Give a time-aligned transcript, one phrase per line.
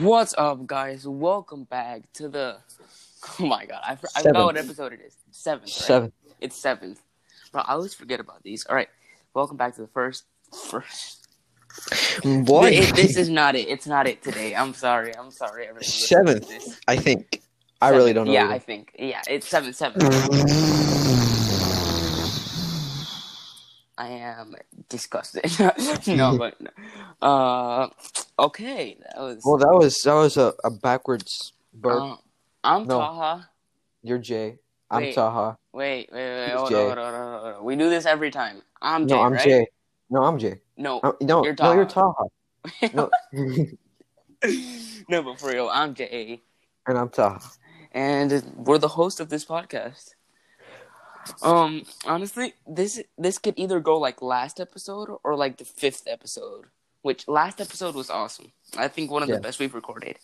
[0.00, 1.06] What's up, guys?
[1.06, 2.56] Welcome back to the.
[3.38, 5.14] Oh my god, I, I forgot what episode it is.
[5.30, 5.64] Seventh.
[5.64, 5.70] Right?
[5.70, 6.12] Seven.
[6.40, 7.02] It's seventh.
[7.52, 8.64] Bro, I always forget about these.
[8.64, 8.88] All right,
[9.34, 10.24] welcome back to the first.
[10.70, 11.28] First.
[12.24, 12.72] What?
[12.72, 13.68] It- this is not it.
[13.68, 14.54] It's not it today.
[14.56, 15.14] I'm sorry.
[15.14, 15.68] I'm sorry.
[15.82, 16.80] seventh.
[16.88, 17.42] I think.
[17.82, 18.32] I really don't know.
[18.32, 18.54] Yeah, either.
[18.54, 18.96] I think.
[18.98, 20.00] Yeah, it's seven seven.
[24.00, 24.54] I am
[24.88, 25.44] disgusted.
[26.06, 26.56] no, but
[27.20, 27.88] uh,
[28.38, 29.42] okay, that was.
[29.44, 32.00] well, that was that was a, a backwards burp.
[32.02, 32.16] uh,
[32.64, 32.98] I'm no.
[32.98, 33.50] Taha.
[34.02, 34.58] You're Jay.
[34.90, 35.14] I'm wait.
[35.14, 35.58] Taha.
[35.74, 36.50] Wait, wait, wait.
[36.52, 37.64] Hold on, hold on, hold on, hold.
[37.64, 38.62] We do this every time.
[38.80, 39.44] I'm Jay, no, I'm right?
[39.44, 39.66] Jay.
[40.08, 40.60] No, I'm Jay.
[40.78, 42.14] No, Uh, no, You're no, you're Taha.
[42.80, 42.90] Taha.
[42.94, 43.10] No,
[45.10, 46.40] no, but for real, I'm Jay,
[46.86, 47.40] and I'm Taha.
[47.92, 50.14] and we're the host of this podcast.
[51.42, 56.66] Um, honestly, this this could either go like last episode or like the fifth episode.
[57.02, 58.52] Which last episode was awesome.
[58.76, 59.36] I think one of Yeah.
[59.36, 60.18] the best we've recorded.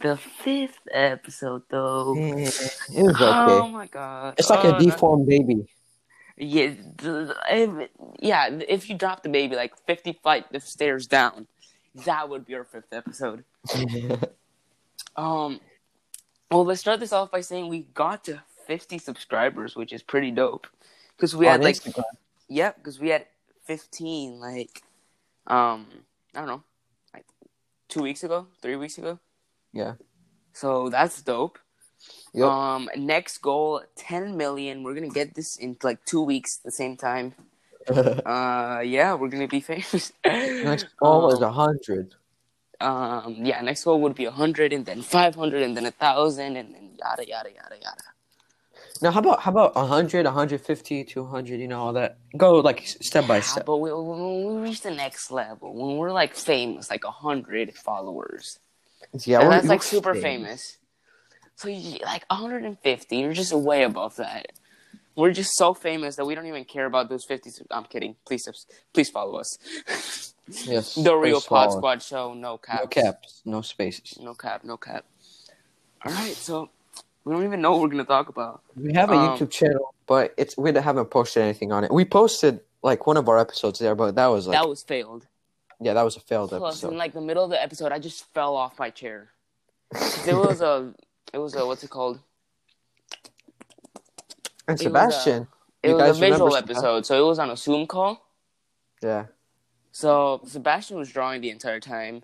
[0.00, 2.14] The fifth episode, though.
[2.16, 3.24] It was okay.
[3.24, 4.34] Oh my god!
[4.38, 4.78] It's like Oh, a no.
[4.78, 5.66] deformed baby.
[6.36, 7.90] Yeah, if,
[8.20, 8.48] yeah.
[8.68, 11.48] If you drop the baby like fifty flight of stairs down,
[12.06, 13.44] that would be our fifth episode.
[15.16, 15.60] Um,
[16.50, 20.30] well, let's start this off by saying we got to fifty subscribers, which is pretty
[20.30, 20.66] dope.
[21.16, 22.04] Because we had On like, Instagram.
[22.48, 23.26] yep, because we had
[23.66, 24.82] fifteen like,
[25.48, 25.86] um,
[26.34, 26.62] I don't know,
[27.12, 27.26] like
[27.88, 29.18] two weeks ago, three weeks ago.
[29.72, 29.94] Yeah.
[30.52, 31.58] So that's dope.
[32.32, 32.46] Yep.
[32.46, 34.84] Um, next goal, ten million.
[34.84, 37.34] We're gonna get this in like two weeks, at the same time.
[37.90, 40.12] Uh, yeah, we're gonna be famous.
[40.24, 42.14] Next goal is Um, a hundred.
[42.80, 45.90] um, yeah, next goal would be a hundred, and then five hundred, and then a
[46.04, 48.06] thousand, and then yada yada yada yada.
[49.02, 52.18] Now, how about how about 100, 150, 200, You know all that.
[52.36, 53.64] Go like step by step.
[53.66, 57.74] But we, when we reach the next level, when we're like famous, like a hundred
[57.74, 58.58] followers,
[59.24, 60.76] Yeah, and we're- that's like super famous.
[61.56, 64.46] So you, like 150, you're just way above that.
[65.14, 67.50] We're just so famous that we don't even care about those 50.
[67.50, 68.16] sub- I'm kidding.
[68.26, 68.48] Please,
[68.94, 69.58] please follow us.
[70.64, 70.94] Yes.
[71.06, 71.72] the real Pod.
[71.72, 72.80] Squad show, no caps.
[72.80, 74.18] No caps, no spaces.
[74.22, 75.04] No cap, no cap.
[76.06, 76.70] All right, so
[77.24, 78.62] we don't even know what we're gonna talk about.
[78.76, 81.92] We have a Um, YouTube channel, but it's we haven't posted anything on it.
[81.92, 85.26] We posted like one of our episodes there, but that was like that was failed.
[85.80, 86.92] yeah, that was a failed Plus, episode.
[86.92, 89.28] in like the middle of the episode, I just fell off my chair.
[90.26, 90.94] It was a,
[91.32, 92.20] it was a what's it called?
[94.68, 95.48] and was, Sebastian,
[95.82, 96.76] It You was a guys remember visual Sebastian?
[96.76, 98.24] episode, so it was on a Zoom call.
[99.02, 99.26] yeah,
[99.92, 102.22] So Sebastian was drawing the entire time.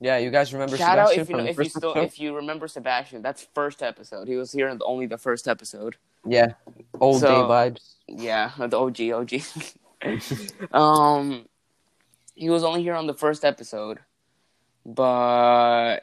[0.00, 2.04] Yeah, you guys remember Shout out Sebastian if you from know if you still episode?
[2.06, 3.22] if you remember Sebastian.
[3.22, 4.28] That's first episode.
[4.28, 5.96] He was here in the, only the first episode.
[6.26, 6.52] yeah,
[7.00, 7.92] old So- day vibes.
[8.08, 10.72] Yeah, the OG OG.
[10.72, 11.46] um,
[12.34, 13.98] he was only here on the first episode,
[14.84, 16.00] but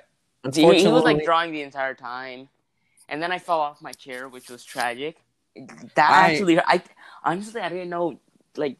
[0.54, 2.50] he, he was like drawing the entire time,
[3.08, 5.18] and then I fell off my chair, which was tragic.
[5.96, 6.82] That I- actually, I
[7.24, 8.20] honestly I didn't know
[8.58, 8.78] like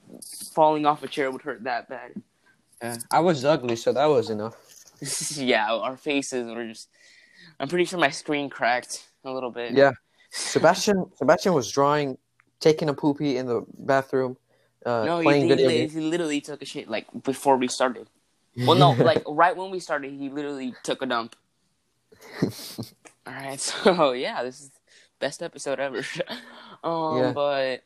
[0.54, 2.12] falling off a chair would hurt that bad.
[2.82, 4.56] yeah, I was ugly, so that was enough.
[5.36, 6.90] yeah, our faces were just.
[7.60, 9.74] I'm pretty sure my screen cracked a little bit.
[9.74, 9.92] Yeah,
[10.32, 12.18] Sebastian, Sebastian was drawing,
[12.60, 14.38] taking a poopy in the bathroom,
[14.86, 18.08] uh, No, he, he, he literally took a shit like before we started.
[18.56, 21.36] Well, no, like right when we started, he literally took a dump.
[22.44, 24.72] All right, so yeah, this is
[25.20, 26.04] best episode ever.
[26.84, 27.32] um, Yeah.
[27.34, 27.84] but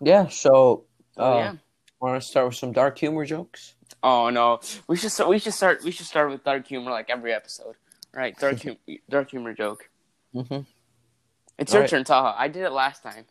[0.00, 0.28] yeah.
[0.28, 0.86] So,
[1.18, 1.54] uh, yeah.
[2.00, 3.74] want to start with some dark humor jokes?
[4.02, 5.28] Oh no, we should start.
[5.28, 5.82] We should start.
[5.82, 7.74] We should start with dark humor like every episode.
[8.14, 8.36] right?
[8.38, 8.78] dark humor.
[9.10, 9.88] dark humor joke.
[10.34, 10.60] Mm-hmm.
[11.58, 11.90] It's All your right.
[11.90, 12.34] turn, Taha.
[12.38, 13.24] I did it last time.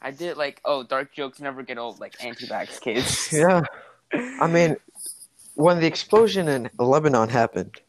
[0.00, 3.28] I did it like, oh, dark jokes never get old, like anti-vax kids.
[3.32, 3.62] Yeah,
[4.40, 4.76] I mean,
[5.54, 7.80] when the explosion in Lebanon happened,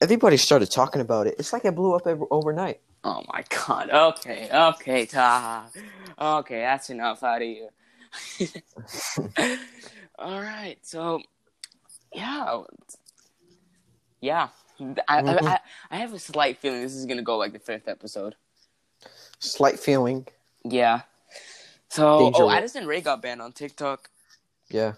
[0.00, 1.36] everybody started talking about it.
[1.38, 2.80] It's like it blew up ev- overnight.
[3.04, 3.90] Oh my god.
[3.90, 5.70] Okay, okay, Taha.
[6.20, 7.68] Okay, that's enough out of you.
[10.18, 11.20] All right, so
[12.14, 12.62] yeah,
[14.20, 14.48] yeah.
[14.80, 15.46] I, I, mm-hmm.
[15.46, 15.60] I,
[15.90, 18.34] I have a slight feeling this is gonna go like the fifth episode.
[19.38, 20.26] Slight feeling.
[20.64, 21.02] Yeah.
[21.88, 24.08] So, oh, Danger oh, Addison Rae got banned on TikTok.
[24.70, 24.94] Yeah.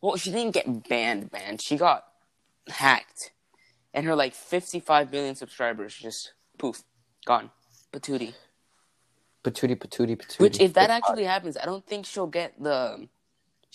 [0.00, 1.60] Well, she didn't get banned, banned.
[1.60, 2.04] She got
[2.68, 3.32] hacked,
[3.92, 6.82] and her like 55 million subscribers just poof,
[7.24, 7.50] gone.
[7.92, 8.34] Patootie.
[9.42, 10.40] Patootie, patootie, patootie.
[10.40, 13.08] Which, if that actually happens, I don't think she'll get the.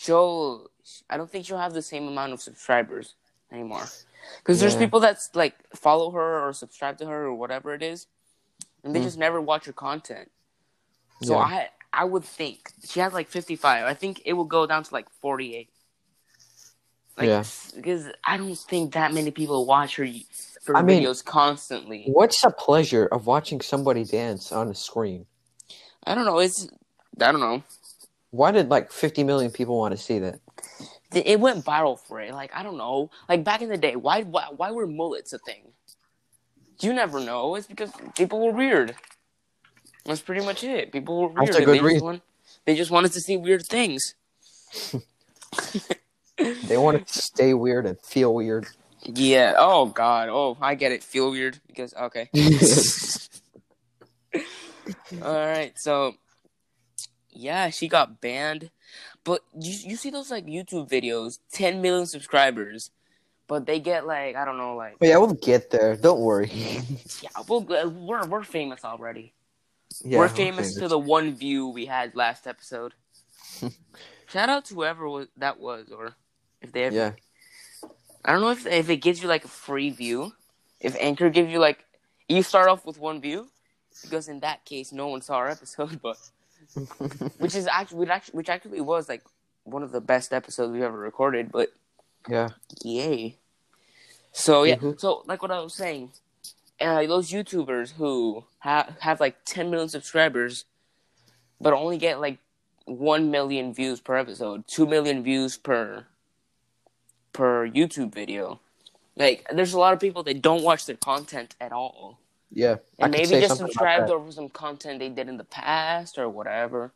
[0.01, 0.71] She'll.
[1.11, 3.13] I don't think she'll have the same amount of subscribers
[3.51, 3.85] anymore.
[4.39, 8.07] Because there's people that's like follow her or subscribe to her or whatever it is,
[8.83, 9.03] and they Mm.
[9.03, 10.31] just never watch her content.
[11.21, 11.43] So Yeah.
[11.43, 13.85] I I would think she has like 55.
[13.85, 15.69] I think it will go down to like 48.
[17.17, 17.43] Like, Yeah.
[17.75, 20.07] because I don't think that many people watch her
[20.63, 22.05] for I mean- videos constantly.
[22.07, 25.27] What's the pleasure of watching somebody dance on a screen?
[26.07, 26.39] I don't know.
[26.39, 26.67] It's
[27.19, 27.61] I don't know.
[28.31, 30.39] Why did like 50 million people want to see that?
[31.13, 32.33] It went viral for it.
[32.33, 33.09] Like I don't know.
[33.29, 35.63] Like back in the day, why why, why were mullets a thing?
[36.81, 37.55] You never know.
[37.55, 38.95] It's because people were weird.
[40.05, 40.91] That's pretty much it.
[40.91, 41.47] People were weird.
[41.47, 42.05] That's a good they just reason.
[42.05, 42.21] want-
[42.65, 44.15] they just wanted to see weird things.
[46.37, 48.65] They wanted to stay weird and feel weird.
[49.03, 49.53] Yeah.
[49.57, 50.29] Oh God.
[50.29, 51.03] Oh, I get it.
[51.03, 52.29] Feel weird because okay.
[55.21, 55.73] All right.
[55.75, 56.15] So,
[57.31, 58.71] yeah, she got banned,
[59.23, 62.91] but you you see those like YouTube videos, 10 million subscribers,
[63.47, 65.95] but they get like I don't know, like But yeah, we'll get there.
[65.95, 66.49] Don't worry.
[67.21, 69.33] yeah, we'll, we're we're famous already.
[70.03, 72.93] Yeah, we're I'm famous to the one view we had last episode.
[74.27, 76.15] Shout out to whoever was, that was, or
[76.61, 77.11] if they ever Yeah.
[78.23, 80.33] I don't know if if it gives you like a free view.
[80.79, 81.83] If Anchor gives you like
[82.29, 83.49] you start off with one view,
[84.03, 86.17] because in that case no one saw our episode, but
[87.37, 89.23] which is actually which actually which actually was like
[89.63, 91.51] one of the best episodes we've ever recorded.
[91.51, 91.69] But
[92.29, 92.49] yeah.
[92.83, 93.37] yay!
[94.31, 94.99] So yeah, Mhm.
[94.99, 96.11] so like what I was saying,
[96.79, 100.65] uh, those YouTubers who have have like 10 million subscribers,
[101.59, 102.37] but only get like
[102.85, 106.05] one million views per episode, two million views per
[107.33, 108.59] per YouTube video.
[109.17, 112.17] Like, there's a lot of people that don't watch their content at all,
[112.51, 112.77] Yeah.
[112.99, 116.93] And maybe just subscribed over some content they did in the past or whatever.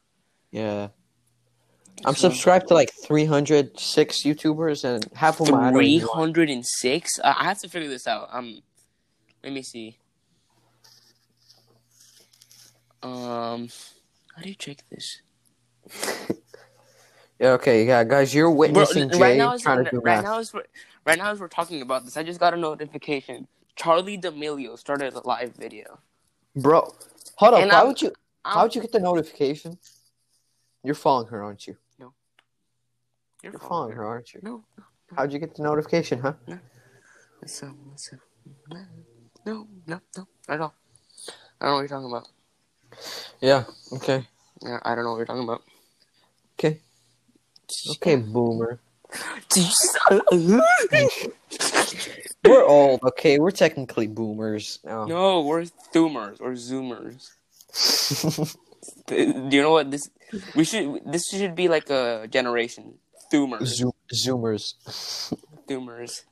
[0.52, 0.90] Yeah.
[2.04, 6.16] I'm subscribed to like 306 YouTubers and half of them I don't Three even watch.
[6.18, 7.20] hundred and six.
[7.24, 8.28] I I have to figure this out.
[8.34, 8.60] Um,
[9.44, 9.98] let me see.
[13.02, 13.70] Um,
[14.36, 15.22] how do you check this?
[17.38, 20.24] Yeah, okay, yeah, guys, you're Bro, witnessing Jay right now, trying to do right math.
[20.24, 20.64] now, we're,
[21.06, 23.46] right now, as we're talking about this, I just got a notification.
[23.76, 26.00] Charli D'Amelio started a live video.
[26.56, 26.96] Bro,
[27.36, 27.62] hold up.
[27.62, 28.08] And Why I'm- would you?
[28.46, 29.78] I'm- How would you get the notification?
[30.84, 31.78] You're following her, aren't you?
[32.00, 32.14] You're
[33.52, 34.40] You're following her, aren't you?
[34.44, 34.64] No,
[35.16, 36.34] How'd you get the notification, huh?
[36.48, 36.60] No.
[37.46, 38.18] So, um, um, so,
[39.46, 40.74] no, no, no, at all.
[41.60, 42.28] I don't know what you're talking about.
[43.42, 43.66] Yeah.
[43.94, 44.28] Okay.
[44.62, 45.62] Yeah, I don't know what you're talking about.
[46.58, 46.82] Okay.
[47.92, 48.80] Okay, boomer.
[52.46, 53.02] We're old.
[53.04, 54.80] Okay, we're technically boomers.
[54.88, 55.06] Oh.
[55.06, 55.64] no, we're
[55.94, 57.32] Zoomers or Zoomers.
[59.08, 59.16] Do
[59.56, 60.10] you know what this?
[60.56, 61.02] We should.
[61.06, 62.96] This should be like a generation.
[63.34, 63.66] Zoomers.
[63.66, 65.34] Zo- Zoomers.
[65.68, 66.24] Zoomers.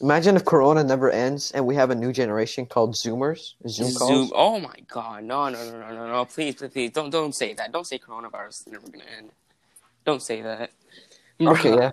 [0.00, 3.54] Imagine if Corona never ends and we have a new generation called Zoomers.
[3.68, 4.10] Zoom calls.
[4.10, 4.30] Zoom.
[4.34, 5.24] Oh my god!
[5.24, 6.24] No, no, no, no, no, no!
[6.24, 7.72] Please, please, please, don't, don't say that.
[7.72, 9.30] Don't say coronavirus is never gonna end.
[10.04, 10.70] Don't say that.
[11.46, 11.90] Okay, yeah.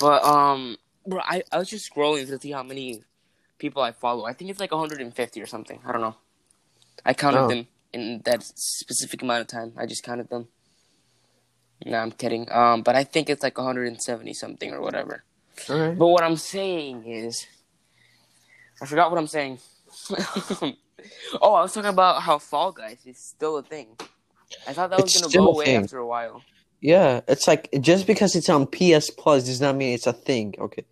[0.00, 3.02] But um, bro, I, I was just scrolling to see how many
[3.58, 4.26] people I follow.
[4.26, 5.80] I think it's like 150 or something.
[5.86, 6.16] I don't know.
[7.04, 7.48] I counted Oh.
[7.48, 9.72] them in that specific amount of time.
[9.78, 10.48] I just counted them.
[11.86, 12.50] No, I'm kidding.
[12.52, 15.24] Um, but I think it's like 170 something or whatever.
[15.68, 15.96] Right.
[15.98, 17.46] But what I'm saying is,
[18.80, 19.58] I forgot what I'm saying.
[21.40, 23.96] oh, I was talking about how Fall Guys is still a thing.
[24.66, 25.76] I thought that was gonna go away thing.
[25.76, 26.42] after a while.
[26.82, 30.54] Yeah, it's like just because it's on PS Plus does not mean it's a thing.
[30.58, 30.84] Okay.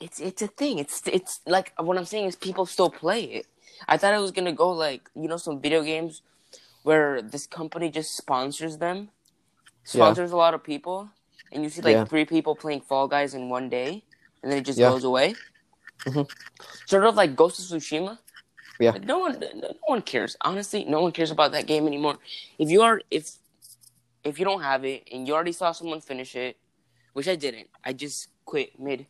[0.00, 0.78] It's it's a thing.
[0.78, 3.46] It's it's like what I'm saying is people still play it.
[3.86, 6.22] I thought it was gonna go like you know some video games
[6.82, 9.10] where this company just sponsors them,
[9.84, 11.10] sponsors a lot of people,
[11.52, 12.04] and you see like Yeah.
[12.06, 14.02] three people playing Fall Guys in one day,
[14.42, 14.88] and then it just Yeah.
[14.90, 15.34] goes away.
[16.06, 16.28] Mhm.
[16.86, 18.18] Sort of like Ghost of Tsushima.
[18.80, 18.92] Yeah.
[18.92, 20.36] Like, no one, no one cares.
[20.40, 22.18] Honestly, no one cares about that game anymore.
[22.58, 23.30] If you are, if
[24.24, 26.56] if you don't have it and you already saw someone finish it,
[27.12, 29.06] which I didn't, I just quit mid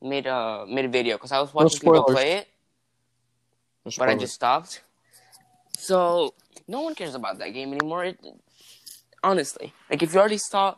[0.00, 2.48] mid uh mid video because I was watching people play it,
[3.84, 4.82] No but I just stopped.
[5.76, 6.34] So
[6.68, 8.04] no one cares about that game anymore.
[8.04, 8.20] It,
[9.22, 10.76] honestly, like if you already saw,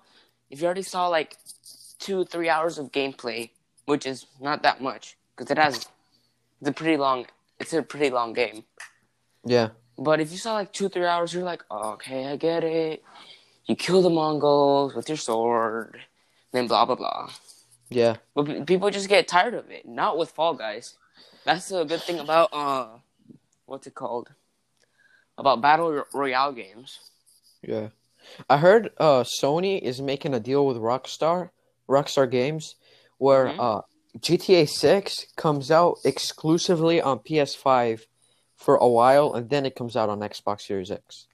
[0.50, 1.36] if you already saw like
[1.98, 3.50] two three hours of gameplay,
[3.86, 5.86] which is not that much because it has
[6.60, 7.26] it's a pretty long
[7.58, 8.64] it's a pretty long game.
[9.44, 9.70] Yeah.
[9.98, 13.02] But if you saw like two, three hours, you're like, okay, I get it.
[13.66, 15.98] You kill the Mongols with your sword,
[16.52, 17.30] then blah blah blah.
[17.88, 18.16] Yeah.
[18.34, 19.86] But people just get tired of it.
[19.86, 20.94] Not with Fall Guys.
[21.44, 22.86] That's the good thing about uh,
[23.66, 24.30] what's it called?
[25.38, 26.98] About battle royale games.
[27.62, 27.88] Yeah.
[28.50, 31.50] I heard uh Sony is making a deal with Rockstar,
[31.88, 32.74] Rockstar Games,
[33.18, 33.58] where Mhm.
[33.60, 33.82] uh
[34.18, 38.06] GTA 6 comes out exclusively on PS5
[38.56, 41.26] for a while and then it comes out on Xbox Series X.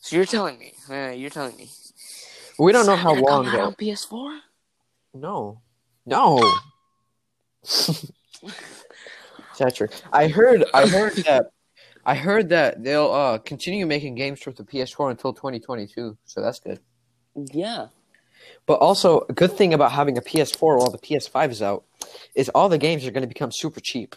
[0.00, 0.72] So you're telling me?
[0.88, 1.68] Uh, you're telling me?
[2.58, 4.40] We don't know how long come out on PS4.
[5.14, 5.60] No.
[6.06, 6.38] No.
[9.58, 9.88] That's true.
[10.12, 10.64] I heard.
[10.72, 11.50] I heard that.
[12.04, 16.16] I heard that they'll uh, continue making games for the PS4 until 2022.
[16.24, 16.80] So that's good.
[17.52, 17.88] Yeah.
[18.64, 21.84] But also, a good thing about having a PS4 while the PS5 is out
[22.34, 24.16] is all the games are going to become super cheap.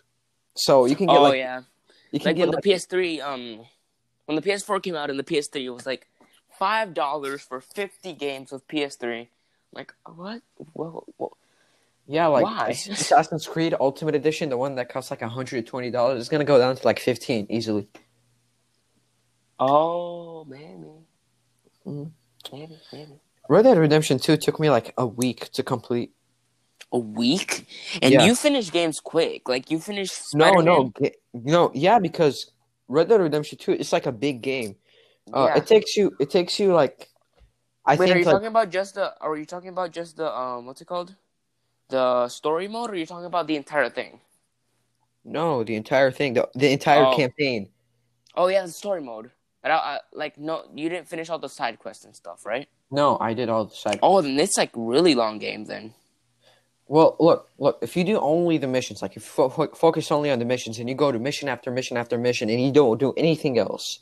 [0.55, 1.63] So you can get Oh like yeah.
[2.11, 3.65] you can Like get when like, the PS3, um,
[4.25, 6.07] when the PS4 came out and the PS3, it was like
[6.57, 9.27] five dollars for fifty games of PS3.
[9.73, 10.41] Like what?
[10.73, 11.35] Whoa, whoa.
[12.07, 12.69] yeah like why?
[12.69, 16.57] Assassin's Creed Ultimate Edition, the one that costs like 120 dollars, is going to go
[16.59, 17.87] down to like 15 easily.
[19.59, 20.87] Oh, maybe.
[21.85, 22.11] Mhm.
[22.51, 23.11] Maybe, maybe.
[23.49, 26.11] Red Dead Redemption 2 took me like a week to complete.
[26.91, 27.65] A week,
[28.03, 28.25] and Yeah.
[28.25, 29.49] you finish games quick.
[29.49, 30.11] Like you finish.
[30.33, 30.65] No, Spider-Man.
[30.65, 32.51] no, ga- no, yeah, because
[32.93, 34.75] Red Dead Redemption 2 it's like a big game.
[35.33, 35.57] Uh, Yeah.
[35.59, 36.11] It takes you.
[36.19, 37.09] It takes you like.
[37.85, 39.13] I Wait, are you like, talking about just the?
[39.19, 40.27] Are you talking about just the?
[40.31, 41.15] Um, what's it called?
[41.89, 44.19] The story mode, or are you talking about the entire thing?
[45.25, 47.15] no the entire thing, the the entire Oh.
[47.15, 47.69] campaign.
[48.35, 49.31] Oh yeah, the story mode.
[49.61, 52.67] But I, I, like no, you didn't finish all the side quests and stuff, right?
[52.91, 53.99] No, I did all the side.
[54.03, 55.93] Oh, then it's like really long game then.
[56.87, 57.79] Well, look, look.
[57.81, 60.89] If you do only the missions, like you fo- focus only on the missions, and
[60.89, 63.99] you go to mission after mission after mission, and you don't do anything else,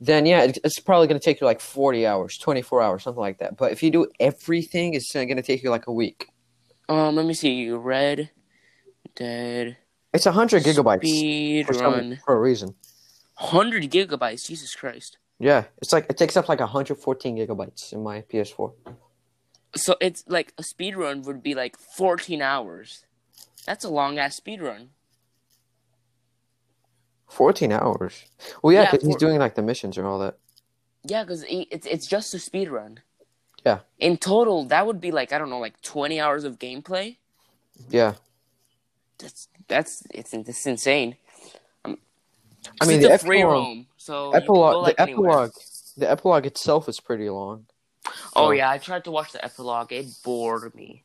[0.00, 3.02] then yeah, it- it's probably going to take you like forty hours, twenty four hours,
[3.02, 3.56] something like that.
[3.56, 6.28] But if you do everything, it's going to take you like a week.
[6.88, 7.70] Um, let me see.
[7.70, 8.30] Red
[9.16, 9.76] Dead
[10.14, 12.18] It's hundred gigabytes speed for, some, run.
[12.24, 12.74] for a reason.
[13.34, 14.46] Hundred gigabytes.
[14.46, 15.18] Jesus Christ.
[15.38, 18.72] Yeah, it's like it takes up like 114 gigabytes in my PS4.
[19.76, 23.04] So it's like a speed run would be like fourteen hours.
[23.66, 24.90] That's a long ass speed run.
[27.28, 28.24] 14 hours.
[28.62, 30.36] Well, yeah, Yeah, because he's doing like the missions and all that.
[31.02, 33.00] Yeah, because it's it's just a speed run.
[33.64, 33.80] Yeah.
[33.98, 37.16] In total, that would be like I don't know, like twenty hours of gameplay.
[37.90, 38.14] Yeah,
[39.18, 41.16] That's that's it's it's insane.
[41.84, 41.98] Um,
[42.80, 45.30] I mean the free epilogue, roam, so epilogue, the anywhere.
[45.30, 45.52] epilogue,
[45.96, 47.66] the epilogue itself is pretty long.
[48.34, 49.92] Oh So- yeah, I tried to watch the epilogue.
[49.92, 51.04] It bored me.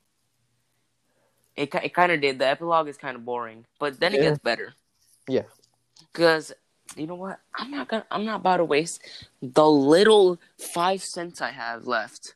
[1.56, 2.40] It it kind of did.
[2.40, 4.30] The epilogue is kind of boring, but then it Yeah.
[4.30, 4.74] gets better.
[5.28, 5.44] Yeah.
[6.14, 6.52] Cause
[6.96, 7.40] you know what?
[7.56, 8.06] I'm not gonna.
[8.12, 9.02] I'm not about to waste
[9.42, 12.36] the little five cents I have left.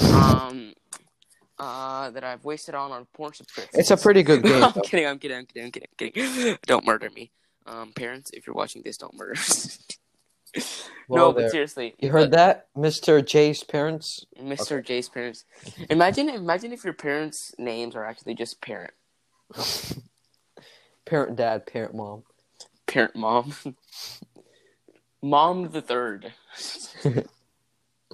[0.00, 0.74] Um.
[1.58, 3.78] Uh, that I've wasted on on porn subscriptions.
[3.78, 4.64] It's a pretty good game.
[4.64, 5.06] I'm kidding.
[5.06, 5.36] I'm kidding.
[5.36, 5.64] I'm kidding.
[5.66, 5.88] I'm kidding.
[6.06, 6.58] I'm kidding.
[6.66, 7.30] Don't murder me,
[7.66, 8.30] um, parents.
[8.32, 9.34] If you're watching this, don't murder.
[10.56, 10.88] us.
[11.08, 13.24] Well, no, but seriously, You heard that, Mr.
[13.24, 14.24] J's parents?
[14.40, 14.84] Mr.
[14.84, 15.44] J's parents.
[15.90, 18.92] Imagine, imagine if your parents' names are actually just parent,
[21.04, 22.22] Parent dad, parent mom.
[22.86, 23.52] parent mom,
[25.22, 26.32] mom the third.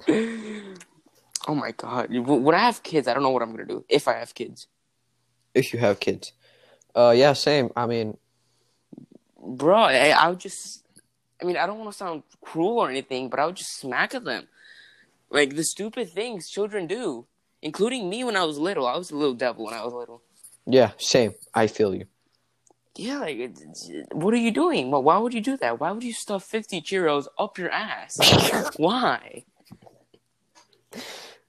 [0.07, 2.07] oh my god!
[2.11, 4.67] When I have kids, I don't know what I'm gonna do if I have kids,
[5.53, 6.33] If you have kids.
[6.95, 7.69] Uh, yeah, same.
[7.75, 8.17] I mean,
[9.39, 9.75] bro.
[9.77, 10.83] I, I would just.
[11.41, 14.15] I mean, I don't want to sound cruel or anything, but I would just smack
[14.15, 14.47] at them,
[15.29, 17.25] like the stupid things children do,
[17.61, 18.87] including me when I was little.
[18.87, 20.21] I was a little devil when I was little.
[20.65, 21.33] yeah, same.
[21.53, 22.05] I feel you.
[22.95, 24.89] Yeah, like, it's- it's- what are you doing?
[24.89, 25.79] Well, why would you do that?
[25.79, 28.17] Why would you stuff 50 Cheerios up your ass?
[28.77, 29.43] why?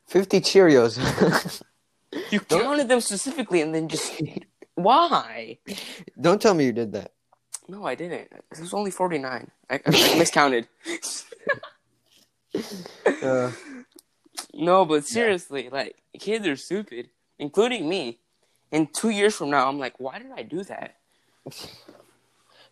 [0.06, 1.62] 50 Cheerios.
[2.30, 4.12] You counted them specifically and then just.
[4.74, 5.58] Why?
[6.20, 7.12] Don't tell me you did that.
[7.68, 8.32] No, I didn't.
[8.32, 9.50] It was only 49.
[9.68, 10.68] I, I miscounted.
[13.22, 13.52] Uh,
[14.54, 18.20] no, but seriously, like, kids are stupid, including me.
[18.72, 20.96] And two years from now, I'm like, why did I do that?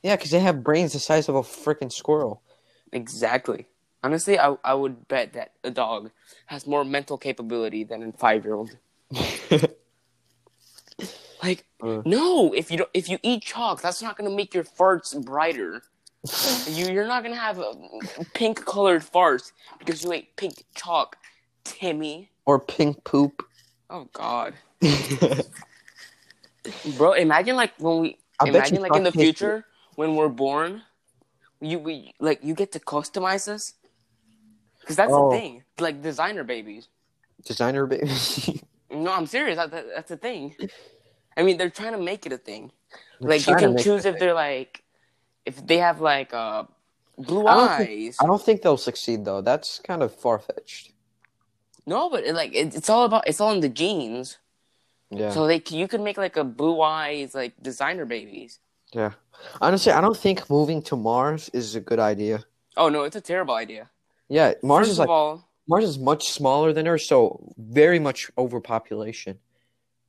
[0.03, 2.43] yeah, because they have brains the size of a freaking squirrel.
[2.93, 3.67] Exactly.
[4.03, 6.11] Honestly, I, I would bet that a dog
[6.47, 8.77] has more mental capability than a five year old.
[11.47, 12.03] Like, Uh.
[12.05, 15.83] no, if you don't, if you eat chalk, that's not gonna make your farts brighter.
[16.67, 17.61] you you're not gonna have
[18.35, 21.17] pink colored farts because you ate pink chalk,
[21.65, 22.31] Timmy.
[22.47, 23.45] or pink poop.
[23.89, 24.55] Oh God,
[26.99, 27.13] bro!
[27.13, 30.83] Imagine like when we I imagine like in the future when we're born,
[31.61, 33.75] you we like you get to customize us
[34.81, 35.31] because that's Oh.
[35.31, 35.63] the thing.
[35.79, 36.89] Like designer babies.
[37.45, 38.11] Designer baby.
[38.89, 39.57] No, I'm serious.
[39.59, 40.55] That, that, that's a thing.
[41.37, 42.73] I mean, they're trying to make it a thing.
[43.21, 44.83] They're like you can choose if they're like,
[45.45, 46.65] if they have like uh,
[47.19, 48.17] blue I don't think- eyes.
[48.21, 49.41] I don't think they'll succeed though.
[49.43, 50.93] That's kind of far fetched.
[51.87, 54.39] No, but it, like it, it's all about it's all in the genes.
[55.11, 55.31] Yeah.
[55.31, 58.59] So they you can make like a blue eyes like designer babies.
[58.93, 59.13] yeah.
[59.61, 62.43] Honestly, I don't think moving to Mars is a good idea.
[62.77, 63.91] Oh no, it's a terrible idea.
[64.29, 68.31] Yeah, Mars First is like all, Mars is much smaller than Earth, so very much
[68.37, 69.39] overpopulation.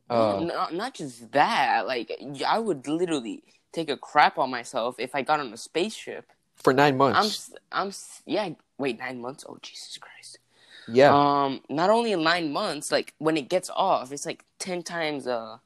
[0.09, 1.85] Uh, not, not just that.
[1.87, 2.11] Like
[2.45, 6.31] I would literally take a crap on myself if I got on a spaceship.
[6.55, 7.51] for nine months.
[7.71, 7.93] I'm, I'm,
[8.25, 8.49] yeah.
[8.77, 9.43] Wait, nine months?
[9.47, 10.39] Oh, Jesus Christ.
[10.87, 14.81] yeah, Um, not only in nine months, like when it gets off, it's like ten
[14.83, 15.57] times uh,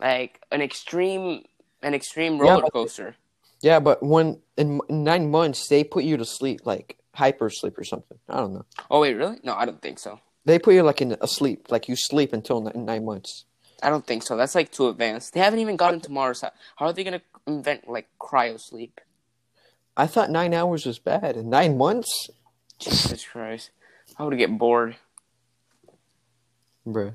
[0.00, 1.44] like an extreme,
[1.82, 3.14] an extreme Yeah, roller but- coaster.
[3.60, 7.78] yeah, but when in in nine months they put you to sleep, like hyper sleep
[7.78, 8.18] or something.
[8.28, 8.64] I don't know.
[8.90, 9.38] Oh wait, really?
[9.44, 10.18] No, I don't think so.
[10.44, 13.44] They put you like in a sleep, like you sleep until nine, nine months.
[13.82, 14.36] I don't think so.
[14.36, 15.32] That's like too advanced.
[15.32, 16.42] They haven't even gotten to Mars.
[16.42, 19.00] How are they gonna invent like cryo sleep?
[19.96, 21.36] I thought nine hours was bad.
[21.44, 22.28] Nine months,
[22.78, 23.70] Jesus Christ,
[24.18, 24.96] I would get bored.
[26.86, 27.14] bruh.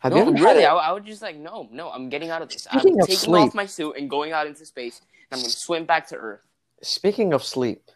[0.00, 0.64] Have no, you ever really?
[0.64, 1.90] I, I would just like no, no.
[1.90, 2.62] I'm getting out of this.
[2.62, 5.00] Speaking I'm of taking sleep- off my suit and going out into space.
[5.30, 6.40] And I'm gonna swim back to Earth.
[6.82, 7.90] Speaking of sleep,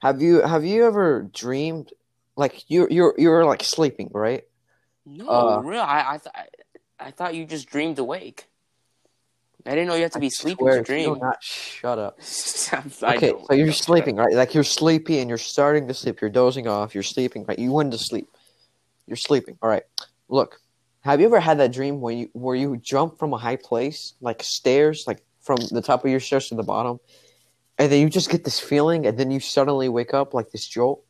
[0.00, 1.92] have you have you ever dreamed
[2.36, 4.44] like you you're you're like sleeping, right?
[5.04, 5.80] No, Uh, real.
[5.80, 8.48] I I, th- I I thought you just dreamed awake.
[9.64, 11.18] I didn't know you had to be sleeping to if you do dream.
[11.20, 12.18] not shut up.
[13.02, 14.32] Okay, so you're sleeping, right?
[14.32, 16.20] Like you're sleepy and you're starting to sleep.
[16.20, 16.94] You're dozing off.
[16.94, 17.58] You're sleeping, right?
[17.58, 18.28] You went to sleep.
[19.06, 19.58] You're sleeping.
[19.62, 19.82] All right.
[20.28, 20.60] Look,
[21.00, 24.14] have you ever had that dream where you where you jump from a high place,
[24.20, 26.98] like stairs, like from the top of your stairs to the bottom,
[27.78, 30.66] and then you just get this feeling, and then you suddenly wake up like this
[30.66, 31.02] jolt?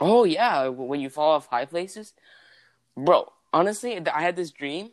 [0.00, 2.12] Oh yeah, when you fall off high places,
[2.96, 3.32] bro.
[3.52, 4.90] Honestly, I had this dream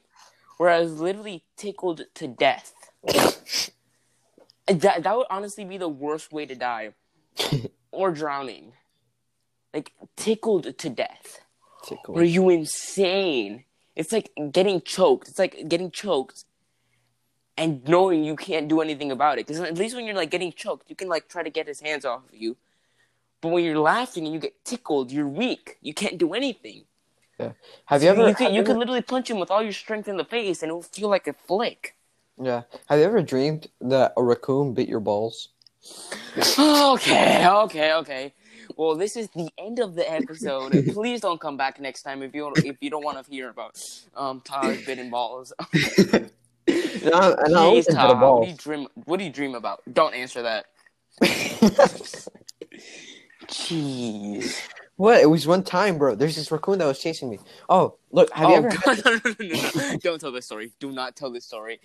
[0.58, 2.74] where I was literally tickled to death.
[4.68, 6.94] that that would honestly be the worst way to die,
[7.92, 8.74] or drowning.
[9.74, 11.42] Like tickled to death.
[11.84, 12.18] Tickle.
[12.18, 13.66] Are you insane?
[13.96, 15.28] It's like getting choked.
[15.28, 16.46] It's like getting choked
[17.58, 19.48] and knowing you can't do anything about it.
[19.48, 21.82] Because at least when you're like getting choked, you can like try to get his
[21.82, 22.58] hands off of you.
[23.44, 25.78] But when you're laughing and you get tickled, you're weak.
[25.82, 26.86] You can't do anything.
[27.38, 27.52] Yeah.
[27.88, 28.30] Have you ever?
[28.30, 30.70] You could you could literally punch him with all your strength in the face, and
[30.70, 31.98] it will feel like a flick.
[32.42, 32.62] Yeah.
[32.88, 35.50] Have you ever dreamed that a raccoon bit your balls?
[36.38, 38.34] okay, okay, okay.
[38.78, 40.72] Well, this is the end of the episode.
[40.94, 43.50] Please don't come back next time if you don't, if you don't want to hear
[43.50, 43.78] about
[44.16, 45.52] um Tyler's bitten balls.
[47.04, 48.88] And I Jeez, a what do you dream?
[49.04, 49.82] What do you dream about?
[49.92, 50.68] Don't answer that.
[53.54, 54.60] Jeez.
[54.96, 55.22] what?
[55.22, 56.16] It was one time, bro.
[56.16, 57.40] There's this raccoon that was chasing me.
[57.70, 58.32] Oh, look.
[58.32, 58.70] Have oh, you ever?
[58.84, 59.98] God, no, no, no, no, no.
[59.98, 60.72] Don't tell this story.
[60.80, 61.80] Do not tell this story.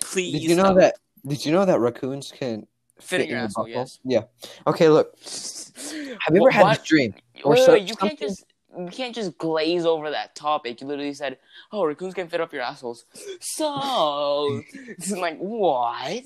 [0.00, 0.32] Please.
[0.32, 0.96] Did you know that?
[1.26, 2.66] Did you know that raccoons can
[3.00, 3.98] Fit in your asshole, yes.
[4.04, 4.22] Yeah.
[4.66, 4.88] Okay.
[4.88, 5.14] Look.
[5.22, 7.14] Have you ever had this dream?
[7.44, 8.44] Or Wait, wait, wait, you can't just
[8.78, 10.80] you can't just glaze over that topic.
[10.80, 11.38] You literally said,
[11.72, 13.04] "Oh, raccoons can fit up your assholes."
[13.40, 16.24] So, it's like what?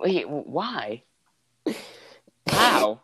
[0.00, 1.02] Wait, why?
[2.46, 3.00] How?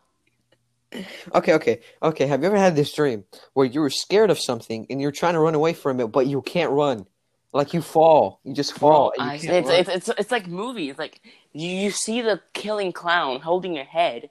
[1.35, 2.27] Okay, okay, okay.
[2.27, 3.25] Have you ever had this dream
[3.55, 6.27] where you were scared of something and you're trying to run away from it, but
[6.27, 7.07] you can't run?
[7.53, 9.13] Like you fall, you just fall.
[9.17, 10.97] you I, it's, it's it's it's like movies.
[10.97, 11.21] Like
[11.53, 14.31] you, you see the killing clown holding a head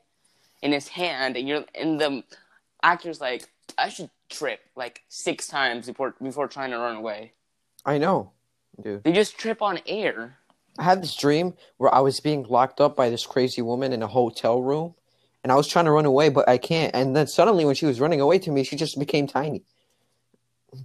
[0.63, 2.23] in his hand, and you're and the
[2.81, 3.47] actor's like,
[3.77, 7.33] "I should trip like six times before before trying to run away."
[7.85, 8.31] I know,
[8.81, 9.03] dude.
[9.03, 10.37] They just trip on air.
[10.79, 14.01] I had this dream where I was being locked up by this crazy woman in
[14.01, 14.95] a hotel room,
[15.43, 16.93] and I was trying to run away, but I can't.
[16.93, 19.63] And then suddenly, when she was running away to me, she just became tiny.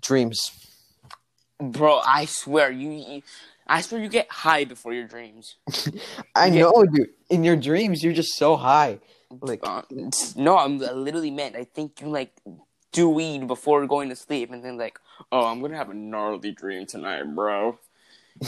[0.01, 0.51] Dreams.
[1.61, 3.23] Bro, I swear you, you
[3.67, 5.57] I swear you get high before your dreams.
[6.35, 6.63] I Yeah.
[6.63, 7.09] know, dude.
[7.31, 8.99] In your dreams, you're just so high.
[9.41, 9.83] Like, Uh,
[10.37, 12.33] no, I'm I literally meant I think you like
[12.93, 14.99] do weed before going to sleep, and then like,
[15.33, 17.79] oh, I'm gonna have a gnarly dream tonight, bro.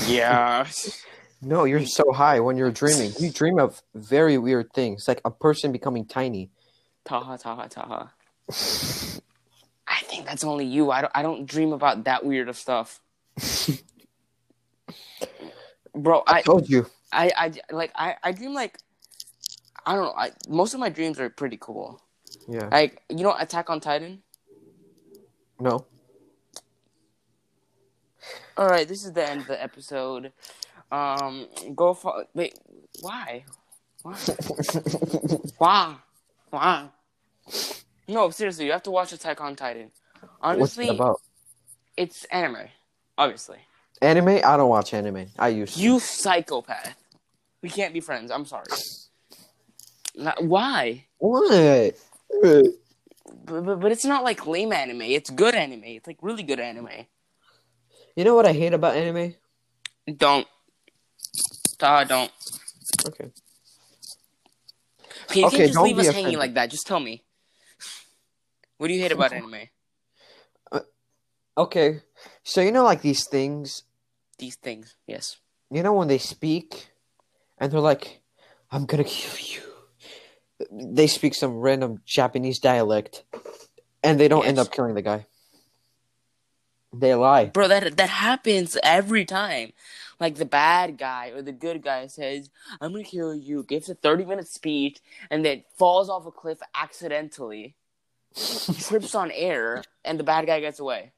[0.07, 0.67] Yeah.
[1.41, 3.13] no, you're so high when you're dreaming.
[3.19, 6.51] You dream of very weird things, like a person becoming tiny.
[7.05, 8.13] taha taha taha.
[9.87, 10.91] I think that's only you.
[10.91, 11.13] I don't.
[11.15, 13.01] I don't dream about that weird of stuff.
[15.95, 16.87] Bro, I I, told you.
[17.13, 18.79] I, I, like, I, I dream like,
[19.85, 20.15] I don't know.
[20.17, 22.03] I most of my dreams are pretty cool.
[22.49, 22.69] Yeah.
[22.71, 24.23] Like, you know, Attack on Titan.
[25.61, 25.87] No.
[28.57, 30.33] All right, this is the end of the episode.
[30.91, 32.59] Um, go for wait.
[33.01, 33.45] Why?
[34.03, 34.15] Why?
[35.59, 35.97] Why?
[36.51, 36.89] Why?
[38.09, 39.91] No, seriously, you have to watch Attack on Titan.
[40.21, 41.21] What's Honestly, it about?
[41.97, 42.69] it's anime.
[43.19, 43.59] Obviously,
[44.01, 44.29] Anime?
[44.45, 45.27] I don't watch anime.
[45.39, 45.81] I used to.
[45.81, 46.95] you psychopath.
[47.63, 48.31] We can't be friends.
[48.31, 48.67] I'm sorry.
[50.17, 51.05] Not- why?
[51.19, 51.95] What?
[52.43, 52.65] But,
[53.45, 55.03] but, but it's not like lame anime.
[55.03, 55.83] It's good anime.
[55.85, 56.89] It's like really good anime.
[58.17, 59.35] You know what I hate about anime?
[60.17, 60.47] Don't.
[61.79, 62.33] Taha, don't.
[63.07, 63.31] Okay.
[65.31, 66.25] Okay, you Okay, can't just leave us offended.
[66.25, 66.71] hanging like that.
[66.71, 67.23] Just tell me.
[68.79, 69.69] What do you hate about anime?
[70.71, 70.81] Uh,
[71.57, 72.03] okay.
[72.45, 73.83] So you know like these things
[74.39, 75.37] These things, yes.
[75.71, 76.89] you know when they speak,
[77.59, 78.21] and they're like,
[78.71, 79.63] "I'm gonna kill you."
[80.71, 83.25] They speak some random Japanese dialect,
[84.05, 85.27] and they don't end up killing the guy.
[86.95, 87.47] They lie.
[87.47, 89.73] Bro, that that happens every time.
[90.21, 92.51] Like the bad guy or the good guy says,
[92.81, 95.01] "I'm gonna kill you," gives a 30 minute speech,
[95.31, 97.77] and then falls off a cliff accidentally,
[98.81, 101.13] trips on air, and the bad guy gets away.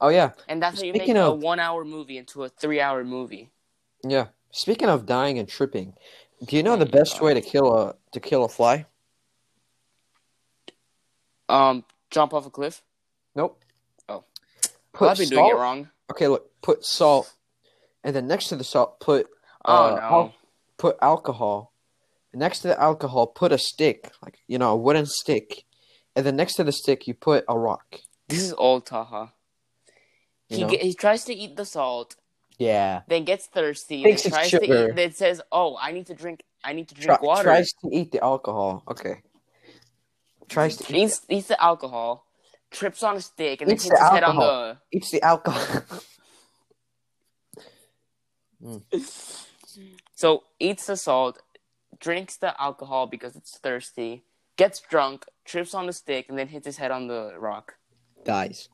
[0.00, 2.80] Oh yeah, And that's how you make Speaking a one hour movie into a three
[2.80, 3.50] hour movie.
[4.02, 4.28] yeah.
[4.50, 5.94] Speaking of dying and tripping,
[6.44, 7.22] do you know Oh the best God.
[7.24, 8.86] way to kill a to kill a fly?
[11.48, 12.82] Um, jump off a cliff.
[13.34, 13.60] Nope.
[14.08, 14.24] Oh.
[14.92, 15.88] Put Well, I've been doing it wrong.
[16.10, 16.50] Okay, look.
[16.62, 17.32] Put salt,
[18.04, 19.26] and then next to the salt, put
[19.64, 20.02] Oh uh, no.
[20.02, 20.34] al-
[20.76, 21.72] put alcohol.
[22.32, 25.64] And next to the alcohol, put a stick, like you know, a wooden stick,
[26.14, 28.00] and then next to the stick, you put a rock.
[28.28, 29.32] This is old Taha.
[30.50, 32.16] You He ge- he tries to eat the salt,
[32.58, 33.02] yeah.
[33.08, 34.88] then gets thirsty, then Takes his tries to sugar.
[34.90, 34.96] eat.
[34.96, 36.42] Then says, "Oh, I need to drink.
[36.62, 38.82] I need to Try, drink water." tries to eat the alcohol.
[38.88, 39.22] Okay.
[40.48, 42.26] Tries to eat, eats, eats the alcohol,
[42.70, 44.76] trips on a stick, and then hits the his head on alcohol.
[44.92, 45.82] eats the alcohol.
[48.64, 48.82] the.
[50.14, 51.40] So eats the salt,
[52.00, 54.24] drinks the alcohol because it's thirsty,
[54.56, 57.74] gets drunk, trips on the stick, and then hits his head on the rock.
[58.24, 58.68] Dies.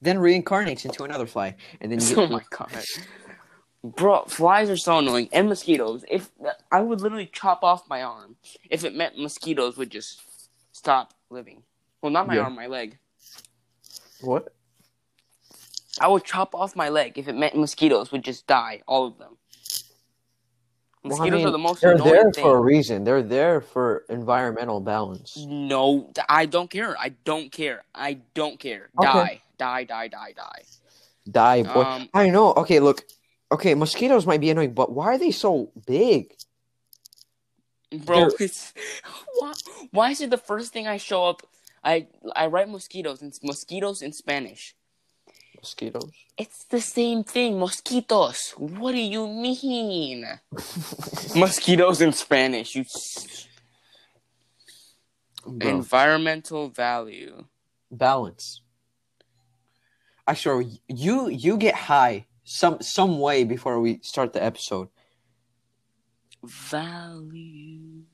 [0.00, 2.84] Then reincarnates into another fly, and then you Oh my god.
[3.84, 6.04] Bro, flies are so annoying, and mosquitoes.
[6.08, 6.30] If
[6.72, 8.36] I would literally chop off my arm
[8.70, 10.22] if it meant mosquitoes would just
[10.72, 11.62] stop living.
[12.02, 12.42] Well, not my Yeah.
[12.42, 12.98] arm, my leg.
[14.20, 14.52] what?
[16.00, 19.18] I would chop off my leg if it meant mosquitoes would just die, all of
[19.18, 19.36] them.
[21.04, 22.42] Well, I Mosquitoes mean, are the most They're there thing.
[22.42, 23.04] for a reason.
[23.04, 25.36] They're there for environmental balance.
[25.38, 26.96] No, I don't care.
[26.98, 27.84] I don't care.
[27.94, 28.90] I don't care.
[28.98, 29.40] Okay.
[29.58, 30.62] Die, die, die, die, die.
[31.30, 31.82] Die, boy.
[31.82, 32.52] Um, I know.
[32.54, 33.04] Okay, look.
[33.50, 36.34] Okay, mosquitoes might be annoying, but why are they so big?
[38.04, 38.74] Bro, it's
[39.38, 39.52] why,
[39.92, 41.42] why is it the first thing I show up?
[41.82, 44.74] I I write mosquitoes and mosquitoes in Spanish.
[45.60, 46.12] Mosquitoes.
[46.36, 48.56] It's the same thing, mosquitos.
[48.58, 50.24] What do you mean?
[51.34, 52.74] mosquitoes in Spanish.
[52.76, 52.84] You
[55.44, 57.44] Bro, environmental value.
[57.90, 58.60] balance.
[60.26, 64.88] Actually, you you get high some some way before we start the episode.
[66.44, 68.04] Value.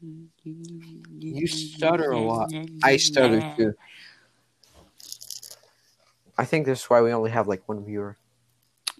[1.18, 2.50] You stutter a lot.
[2.82, 3.74] I stutter too.
[6.36, 8.16] I think that's why we only have like one viewer.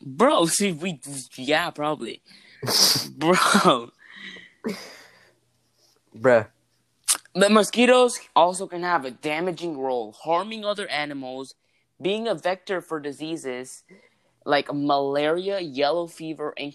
[0.01, 1.01] Bro, see, we,
[1.37, 2.23] yeah, probably.
[3.17, 3.91] Bro,
[6.17, 6.49] Bruh.
[7.35, 11.55] But mosquitoes also can have a damaging role, harming other animals,
[12.01, 13.83] being a vector for diseases
[14.47, 16.75] like malaria, yellow fever, and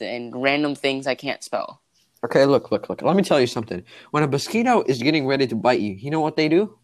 [0.00, 1.82] and random things I can't spell.
[2.24, 3.02] Okay, look, look, look.
[3.02, 3.84] Let me tell you something.
[4.10, 6.78] When a mosquito is getting ready to bite you, you know what they do?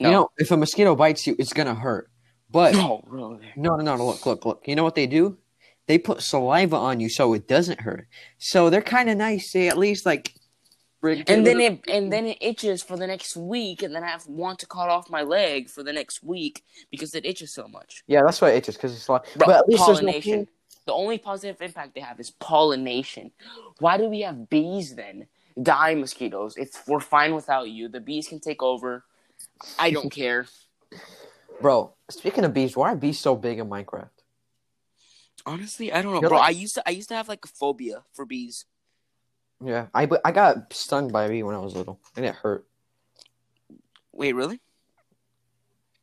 [0.00, 0.08] No.
[0.08, 2.10] You know, if a mosquito bites you, it's gonna hurt.
[2.50, 3.40] But No, bro.
[3.56, 4.06] No, no, no.
[4.06, 4.62] Look, look, look.
[4.66, 5.38] You know what they do?
[5.86, 8.06] They put saliva on you so it doesn't hurt.
[8.38, 9.52] So they're kind of nice.
[9.52, 10.34] They at least like.
[11.00, 14.26] And then it and then it itches for the next week, and then I have
[14.26, 18.02] want to cut off my leg for the next week because it itches so much.
[18.08, 19.22] Yeah, that's why it itches because it's like.
[19.36, 20.46] Bro, but at least there's no
[20.88, 23.30] the only positive impact they have is pollination.
[23.78, 25.26] Why do we have bees then?
[25.62, 26.56] Die mosquitoes.
[26.56, 27.88] It's we're fine without you.
[27.88, 29.04] The bees can take over.
[29.78, 30.46] I don't care.
[31.60, 34.10] Bro, speaking of bees, why are bees so big in Minecraft?
[35.46, 36.38] Honestly, I don't know, You're bro.
[36.38, 38.64] like- I used to I used to have like a phobia for bees.
[39.64, 42.66] Yeah, I I got stung by a bee when I was little, and it hurt.
[44.12, 44.60] Wait, really?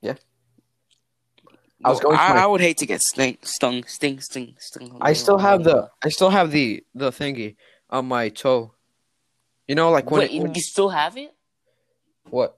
[0.02, 0.16] Yeah.
[1.84, 4.98] I was going I, my- I would hate to get sting, stung, sting, sting, stung.
[5.02, 7.56] I still have the I still have the the thingy
[7.90, 8.74] on my toe.
[9.68, 11.34] You know, like when, Wait, it, when you still have it?
[12.30, 12.58] what?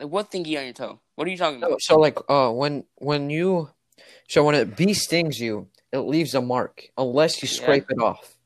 [0.00, 0.98] Like what thingy on your toe?
[1.14, 1.70] What are you talking about?
[1.70, 3.70] No, so like uh when when you
[4.28, 7.62] so when a bee stings you, it leaves a mark unless you Yeah.
[7.62, 8.36] scrape it off.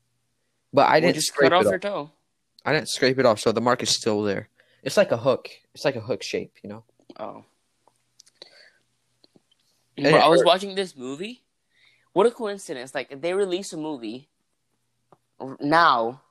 [0.73, 1.71] But I Well, didn't just scrape cut it off off.
[1.71, 2.11] your toe.
[2.65, 4.49] I didn't scrape it off, so the mark is still there.
[4.83, 5.49] It's like a hook.
[5.75, 6.85] It's like a hook shape, you know.
[7.19, 7.45] Oh.
[9.97, 10.47] Bro, I was hurt.
[10.47, 11.43] watching this movie.
[12.15, 12.95] What a coincidence!
[12.95, 14.29] Like they release a movie
[15.61, 16.23] now,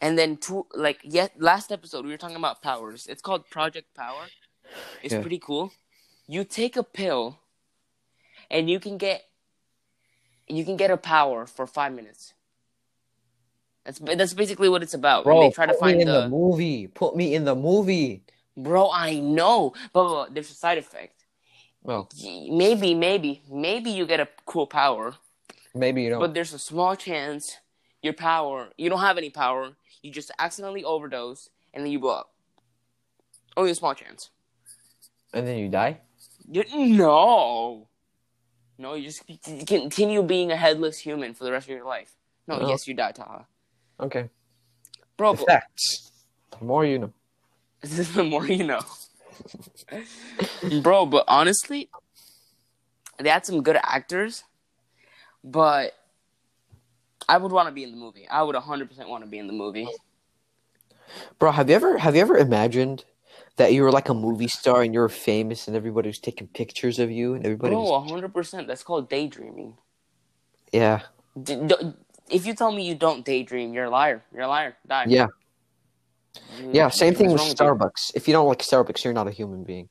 [0.00, 3.06] and then two like yet last episode we were talking about powers.
[3.08, 4.26] It's called Project Power.
[5.02, 5.20] It's Yeah.
[5.20, 5.72] pretty cool.
[6.26, 7.38] You take a pill,
[8.50, 9.26] and you can get
[10.48, 12.34] you can get a power for five minutes.
[13.84, 15.24] That's that's basically what it's about.
[15.24, 16.86] Bro, they try to find in the, the movie.
[16.88, 18.22] Put me in the movie.
[18.56, 18.90] bro.
[18.90, 21.24] I know, but, but, but there's a side effect.
[21.84, 21.88] Oh.
[21.88, 22.08] Well,
[22.50, 25.14] maybe, maybe, maybe you get a cool power
[25.74, 26.20] Maybe you don't.
[26.20, 27.56] but there's a small chance
[28.02, 29.72] your power you don't have any power.
[30.02, 32.34] You just accidentally overdose and then you blow up.
[33.56, 34.28] Only a small chance.
[35.32, 36.00] And then you die.
[36.50, 37.88] You, no,
[38.78, 39.22] no, you just
[39.66, 42.12] continue being a headless human for the rest of your life.
[42.46, 42.68] No, Oh.
[42.68, 43.46] yes, you die, Taha.
[44.00, 44.28] Okay.
[45.16, 46.10] Bro, The facts.
[46.58, 47.12] The more you know.
[47.82, 48.80] the more you know.
[50.82, 51.88] Bro, but honestly,
[53.18, 54.44] they had some good actors,
[55.44, 55.94] but
[57.28, 58.26] I would want to be in the movie.
[58.28, 59.88] I would 100% want to be in the movie.
[61.38, 63.04] Bro, have you ever have you ever imagined
[63.60, 66.46] that you were like a movie star and you were famous and everybody was taking
[66.48, 68.66] pictures of you and everybody Bro, 100%.
[68.66, 69.76] That's called daydreaming.
[70.72, 71.00] Yeah.
[71.40, 71.94] D- d-
[72.30, 74.24] if you tell me you don't daydream, you're a liar.
[74.32, 74.76] You're a liar.
[74.86, 75.06] Die.
[75.08, 75.26] Yeah.
[76.58, 77.58] You- Yeah, same thing with wrong with?
[77.58, 78.12] Starbucks.
[78.14, 79.88] If you don't like Starbucks, you're not a human being.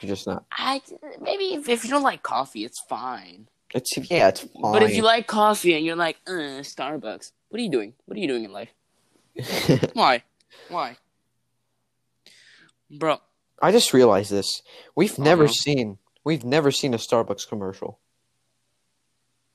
[0.00, 0.44] You're just not.
[0.52, 0.80] I
[1.20, 3.48] maybe if, if you don't like coffee, it's fine.
[3.74, 4.72] It's yeah, it's fine.
[4.72, 7.92] But if you like coffee and you're like, uh, Starbucks, what are you doing?
[8.06, 8.70] What are you doing in life?
[9.92, 10.22] Why?
[10.68, 10.96] Why?
[12.90, 13.18] Bro,
[13.62, 14.62] I just realized this.
[14.96, 15.52] We've never Uh-huh.
[15.52, 17.98] seen we've never seen a Starbucks commercial.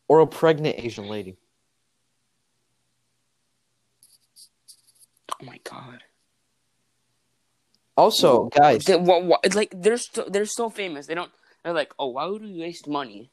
[0.08, 1.38] Or a pregnant Asian lady.
[5.41, 6.04] oh my god.
[7.98, 11.08] Also, guys, They, like they're so, they're so famous.
[11.08, 11.32] They don't.
[11.63, 13.32] They're like, oh, why would we waste money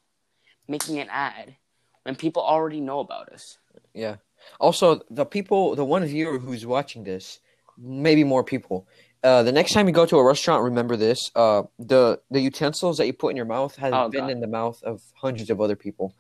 [0.68, 1.56] making an ad
[2.04, 3.58] when people already know about us?
[3.92, 4.16] yeah.
[4.58, 7.40] Also, the people, the one viewer who's watching this,
[7.78, 8.86] maybe more people.
[9.24, 12.96] Uh, the next time you go to a restaurant, remember this: uh, the the utensils
[12.98, 14.30] that you put in your mouth has Oh, been God.
[14.30, 16.14] in the mouth of hundreds of other people.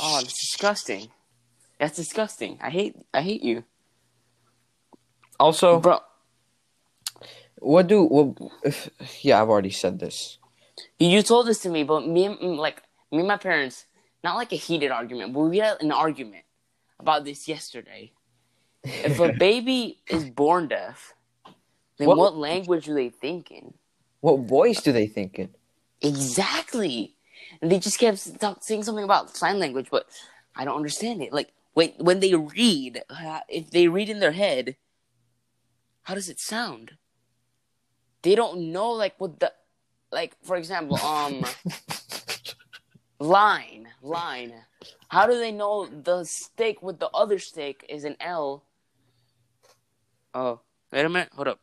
[0.00, 1.08] Oh, that's disgusting.
[1.78, 2.58] That's disgusting.
[2.62, 2.96] I hate.
[3.12, 3.64] I hate you,
[5.38, 6.00] Also, bro.
[7.58, 8.38] what do what?
[8.64, 8.88] If,
[9.22, 10.38] yeah, I've already said this.
[10.98, 13.84] You, you told this to me, but me and mm, like me and my parents,
[14.24, 16.44] not like a heated argument, but we had an argument
[16.98, 18.12] about this yesterday.
[18.86, 21.14] If a baby is born deaf,
[21.98, 23.74] then What- what, language do they think in?
[24.20, 25.54] What voice do they think in?
[26.00, 27.16] Exactly.
[27.60, 30.06] And they just kept talk, saying something about sign language, but
[30.54, 31.32] I don't understand it.
[31.32, 34.76] Like when when they read, uh, if they read in their head,
[36.02, 36.98] how does it sound?
[38.22, 39.52] They don't know like what the
[40.12, 41.44] like for example, um
[43.18, 44.54] line, line.
[45.08, 48.64] How do they know the stick with the other stick is an L?
[50.36, 50.60] Oh,
[50.92, 51.60] wait a minute, hold up.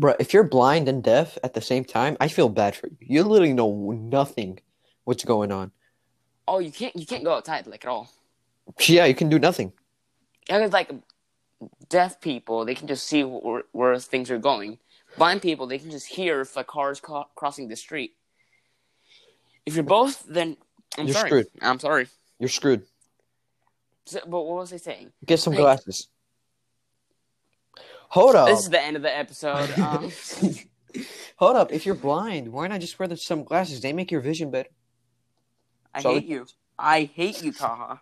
[0.00, 2.96] Bro, if you're blind and deaf at the same time, I feel bad for you.
[3.00, 4.58] You literally know nothing
[5.04, 5.70] what's going on.
[6.48, 8.10] Oh, you can't you can't go outside like at all.
[8.80, 9.72] Yeah, you can do nothing.
[10.48, 10.90] Yeah, 'cause, like
[11.88, 14.78] deaf people, they can just see where, where things are going.
[15.16, 18.16] Blind people, they can just hear if a car is ca- crossing the street.
[19.66, 20.56] If you're both, then
[20.96, 21.28] I'm You're sorry.
[21.30, 21.46] screwed.
[21.62, 22.08] I'm sorry.
[22.40, 22.86] You're screwed.
[24.08, 25.12] So, but what was I saying?
[25.26, 26.08] Get some glasses.
[28.08, 28.48] Hold up.
[28.48, 29.68] This is the end of the episode.
[29.78, 30.10] Um,
[31.36, 31.70] Hold up.
[31.70, 33.82] If you're blind, why not just wear the, some glasses?
[33.82, 34.70] They make your vision better.
[35.94, 36.14] I Sorry?
[36.14, 36.46] hate you.
[36.78, 38.00] I hate you, Taha.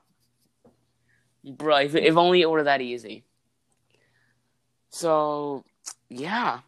[1.45, 3.25] Bro, if, if only it were that easy.
[4.91, 5.65] So,
[6.09, 6.61] yeah.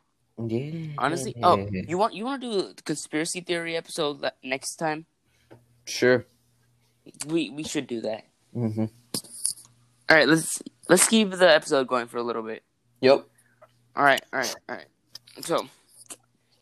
[0.45, 0.89] Yeah.
[0.99, 5.07] Honestly, oh, you want you want to do a conspiracy theory episode next time?
[5.85, 6.27] Sure.
[7.27, 8.25] We we should do that.
[8.55, 8.87] Mm-hmm.
[10.11, 12.63] All right, let's let's keep the episode going for a little bit.
[13.01, 13.27] Yep.
[13.97, 14.87] All right, all right, all right.
[15.41, 15.67] So, do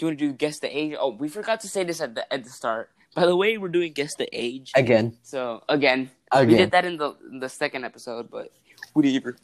[0.01, 0.95] you want to do guess the age?
[0.99, 2.91] Oh, we forgot to say this at the at the start.
[3.15, 4.73] By the way, we're doing guess the age.
[4.75, 5.17] Again.
[5.23, 8.53] So again, we did that in the in the second episode, but
[8.93, 9.37] whatever.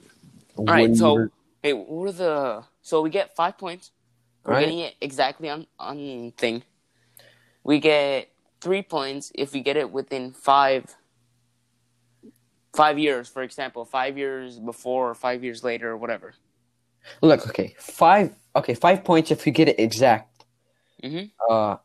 [0.57, 1.29] All right, so
[1.63, 2.65] hey, what are the?
[2.83, 3.93] So we get five points.
[4.45, 4.61] We're Right.
[4.61, 6.65] getting it exactly on on thing.
[7.63, 8.29] We get
[8.61, 10.97] three points if we get it within five
[12.75, 13.29] five years.
[13.29, 16.35] For example, five years before or five years later or whatever.
[17.21, 18.35] Look, okay, five.
[18.55, 20.45] Okay, five points if we get it exact.
[21.03, 21.31] Mhm.
[21.49, 21.77] Uh,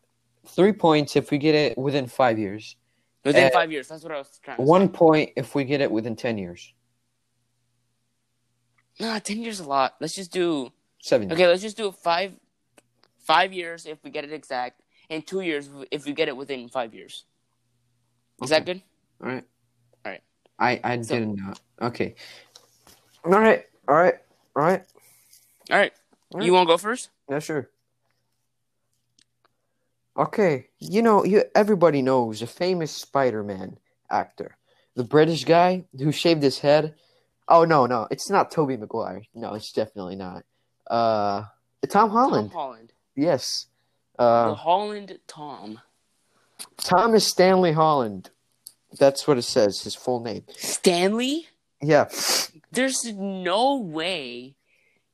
[0.45, 2.75] three points if we get it within five years.
[3.23, 3.87] Within Uh, five years.
[3.87, 6.73] That's what I was trying to One point if we get it within ten years.
[8.99, 9.95] Nah, ten years a lot.
[9.99, 10.71] Let's just do
[11.01, 11.31] Seven.
[11.31, 11.47] okay.
[11.47, 12.33] Let's just do five
[13.19, 16.67] five years if we get it exact, and two years if we get it within
[16.69, 17.25] five years.
[18.41, 18.81] Is that good?
[19.21, 19.43] All right.
[20.59, 20.81] All right.
[20.83, 21.53] I I So- didn't know.
[21.81, 22.15] Okay.
[23.23, 23.65] All right.
[23.87, 24.15] All right.
[24.55, 24.83] All right.
[25.69, 25.93] All right.
[26.31, 26.45] All right.
[26.45, 27.09] You want to go first?
[27.29, 27.69] Yeah, sure.
[30.17, 33.77] Okay, you know, you everybody knows a famous Spider-Man
[34.09, 34.57] actor,
[34.95, 36.95] the British guy who shaved his head.
[37.47, 39.21] Oh no, no, it's not Tobey Maguire.
[39.35, 40.43] No, it's definitely not.
[40.89, 41.43] Uh,
[41.87, 42.49] Tom Holland.
[42.51, 42.93] Tom Holland.
[43.15, 43.67] Yes.
[44.17, 45.81] the Uh, Holland Tom.
[46.77, 48.31] Thomas Stanley Holland.
[48.97, 49.81] That's what it says.
[49.81, 50.43] His full name.
[50.55, 51.47] Stanley?
[51.81, 52.09] Yeah.
[52.71, 54.55] There's no way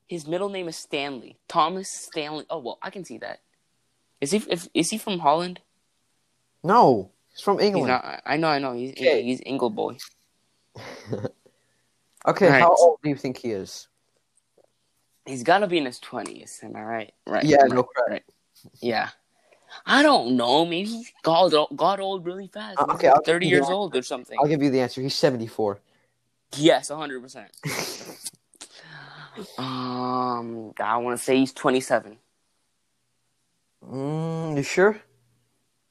[0.07, 1.37] his middle name is Stanley.
[1.47, 2.45] Thomas Stanley.
[2.49, 3.39] Oh well, I can see that.
[4.21, 5.59] Is he if, is he from Holland?
[6.63, 7.87] No, he's from He's England.
[7.87, 8.21] not.
[8.25, 8.47] I know.
[8.47, 8.73] I know.
[8.73, 9.23] He's Okay.
[9.23, 9.97] he's Engle boy.
[12.27, 12.61] okay, Alright.
[12.61, 13.87] how old do you think he is?
[15.25, 16.59] He's got to be in his twenties.
[16.63, 17.13] Am I right?
[17.27, 17.43] Right.
[17.43, 17.87] Yeah, right, no.
[18.09, 18.23] Right.
[18.81, 19.09] Yeah.
[19.85, 20.65] I don't know.
[20.65, 22.79] Maybe he got old, got old really fast.
[22.79, 24.37] Uh, okay, he's thirty years old or something.
[24.39, 25.01] I'll give you the answer.
[25.01, 25.79] He's 74.
[26.55, 27.49] Yes, hundred percent.
[29.57, 32.17] Um, I want to say he's twenty-seven.
[33.83, 35.01] Mm, you sure?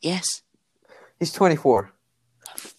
[0.00, 0.42] Yes.
[1.18, 1.90] He's 24.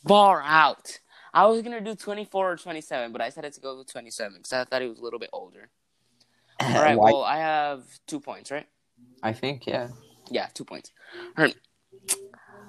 [0.08, 1.00] Far out.
[1.34, 4.54] I was gonna do twenty-four or twenty-seven, but I decided to go with twenty-seven because
[4.54, 5.70] I thought he was a little bit older.
[6.60, 6.98] All right.
[6.98, 8.68] Well, I have two points, right?
[9.24, 9.90] I think, yeah.
[10.34, 10.92] Yeah, two points.
[11.38, 11.56] All right.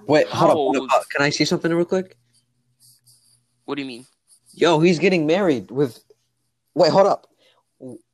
[0.07, 0.89] Wait, How hold up, up.
[0.93, 2.17] Uh, Can I see something real quick?
[3.65, 4.07] What do you mean?
[4.53, 6.05] Yo, he's getting married with.
[6.75, 7.27] Wait, hold up.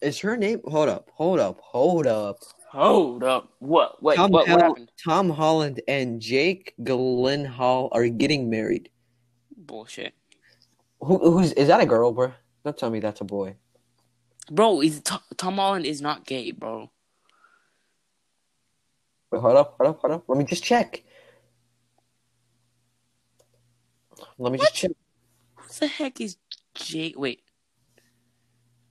[0.00, 0.60] Is her name?
[0.66, 2.38] Hold up, hold up, hold up.
[2.70, 3.52] Hold up.
[3.58, 4.00] What?
[4.00, 4.14] Wait.
[4.16, 4.48] Tom, what?
[4.48, 4.92] What happened?
[5.04, 8.88] Tom Holland and Jake Gyllenhaal are getting married.
[9.56, 10.14] Bullshit,
[11.00, 12.32] Who, who's is that a girl, bro?
[12.64, 13.56] Don't tell me that's a boy.
[14.50, 14.80] bro.
[14.80, 16.90] Is Tom, Tom Holland is not gay, bro.
[19.30, 20.24] Wait, hold up, hold up, hold up.
[20.28, 21.04] Let me just check.
[24.38, 24.90] Let me just check.
[25.56, 26.36] Who the heck is
[26.74, 27.18] Jake?
[27.18, 27.42] Wait.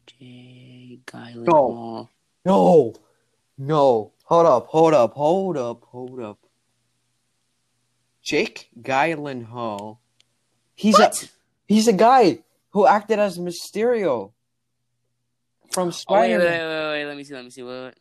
[0.08, 1.46] Jake Gyllenhaal.
[1.48, 2.10] No.
[2.46, 2.94] No,
[3.58, 4.14] no.
[4.24, 6.40] Hold up, hold up, hold up, hold up.
[8.24, 9.98] Jake Gyllenhaal.
[10.76, 11.24] He's What?
[11.24, 11.28] a
[11.68, 14.32] he's a guy who acted as Mysterio
[15.72, 17.06] from Oh, wait, Spider wait, wait, wait, wait.
[17.06, 17.34] Let me see.
[17.34, 17.64] Let me see.
[17.64, 17.94] Wait.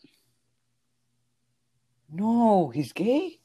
[2.10, 3.40] No, he's gay.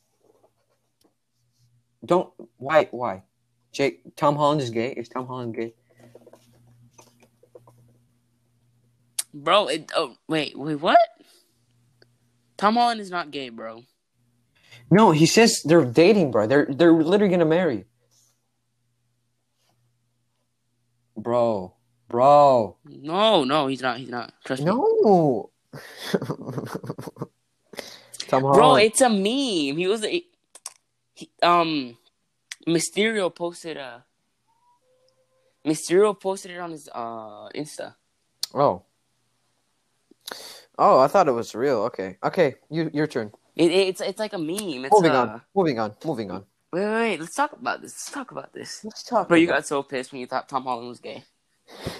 [2.05, 3.23] Don't why why?
[3.71, 4.91] Jake Tom Holland is gay.
[4.91, 5.73] Is Tom Holland gay?
[9.33, 9.91] Bro, it.
[9.95, 10.75] Oh, wait, wait.
[10.75, 10.99] What?
[12.57, 13.83] Tom Holland is not gay, bro.
[14.91, 16.45] No, he says they're dating, bro.
[16.45, 17.85] They're they're literally gonna marry.
[21.17, 21.73] Bro,
[22.09, 23.97] bro, No, no, he's not.
[23.97, 24.33] He's not.
[24.45, 24.71] Trust me.
[24.71, 25.51] no.
[28.33, 29.77] Tom Bro, it's a meme.
[29.77, 30.23] He was a.
[31.13, 31.97] He, um,
[32.67, 34.03] Mysterio posted a.
[35.65, 37.95] Mysterio posted it on his uh Insta.
[38.53, 38.81] oh,
[40.77, 41.83] oh, I thought it was real.
[41.83, 43.31] Okay, okay, you your turn.
[43.55, 44.85] It, it's it's like a meme.
[44.85, 46.45] It's Moving uh, on, moving on, moving on.
[46.71, 47.19] Wait, wait, wait.
[47.19, 47.91] Let's talk about this.
[47.93, 48.83] Let's talk about this.
[48.83, 49.27] Let's talk.
[49.27, 51.23] Bro, you got so pissed when you thought Tom Holland was gay.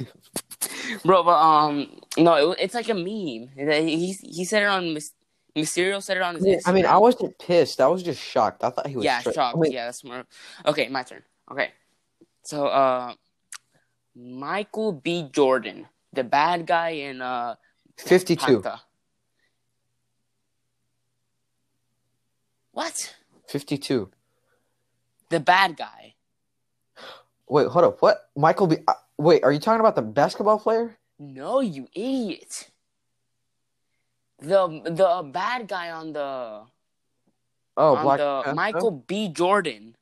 [1.06, 3.50] Bro, but um, no, it, it's like a meme.
[3.56, 4.98] He he said it on
[5.56, 6.46] Mysterio said it on his.
[6.46, 7.80] Yeah, I mean, I wasn't pissed.
[7.80, 8.64] I was just shocked.
[8.64, 9.06] I thought he was.
[9.06, 9.36] yeah, straight.
[9.36, 9.58] shocked.
[9.58, 10.26] I mean, yeah, that's more.
[10.66, 11.22] Okay, my turn.
[11.52, 11.72] Okay,
[12.44, 13.14] so uh,
[14.16, 15.30] Michael B.
[15.32, 17.56] Jordan, the bad guy in uh,
[17.98, 18.64] Fifty-two.
[22.72, 23.16] What?
[23.48, 24.10] Fifty-two.
[25.30, 26.16] The bad guy?
[27.48, 28.02] Wait, hold up.
[28.02, 28.30] What?
[28.36, 28.78] Michael B.
[28.88, 30.98] Uh, wait, are you talking about the basketball player?
[31.20, 32.70] No, you idiot.
[34.40, 36.64] The the bad guy on the
[37.76, 38.56] Oh, on Black the Panther?
[38.56, 39.30] Michael B.
[39.30, 39.96] Jordan,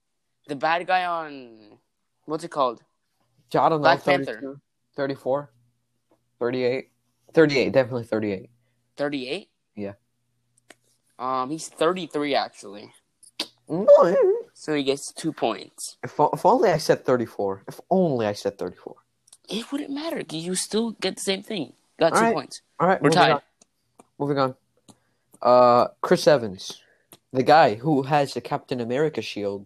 [0.48, 1.78] the bad guy on
[2.26, 2.84] what's it called?
[3.54, 3.80] I don't know.
[3.80, 4.60] Black 32, Panther.
[4.96, 5.52] 34,
[6.40, 6.90] 38.
[7.34, 8.50] 38, definitely 38.
[8.98, 9.50] Thirty eight.
[9.76, 9.94] Yeah.
[11.18, 12.92] Um, he's thirty three actually,
[13.70, 14.16] No,
[14.54, 15.98] so he gets two points.
[16.04, 17.64] If, if only I said 34.
[17.68, 18.96] If only I said 34.
[19.50, 20.24] It wouldn't matter.
[20.32, 21.74] You still get the same thing.
[22.00, 22.34] Got two All right.
[22.34, 22.62] points.
[22.80, 23.32] All right, We're tied.
[23.34, 23.42] on.
[24.22, 24.56] Moving on.
[25.42, 26.80] Uh, Chris Evans,
[27.34, 29.66] the guy who has the Captain America shield.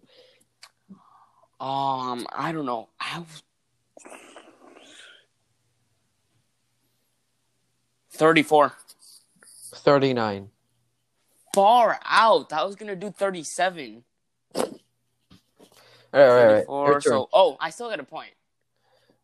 [1.60, 2.88] Um, I don't know.
[2.98, 3.22] I.
[8.12, 8.72] 34.
[9.74, 10.48] 39.
[11.54, 12.50] Far out.
[12.50, 14.04] I was gonna do 37.
[14.54, 14.70] All right,
[16.14, 16.54] all right, all right.
[16.66, 17.02] 34, Your turn.
[17.02, 18.32] so oh, I still got a point.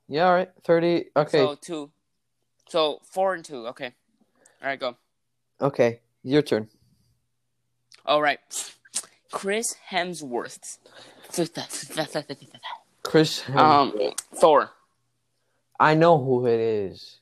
[0.08, 0.50] Yeah, all right.
[0.64, 1.06] 30.
[1.16, 1.38] Okay.
[1.38, 1.90] So two.
[2.68, 3.68] So four and two.
[3.68, 3.94] Okay.
[4.60, 4.98] All right, go.
[5.62, 6.00] Okay.
[6.22, 6.68] Your turn.
[8.04, 8.38] All right.
[9.30, 10.78] Chris Hemsworth.
[13.02, 13.42] Chris.
[13.42, 13.56] Hemsworth.
[13.56, 13.92] Um,
[14.34, 14.70] Thor.
[15.80, 17.18] I know who it is.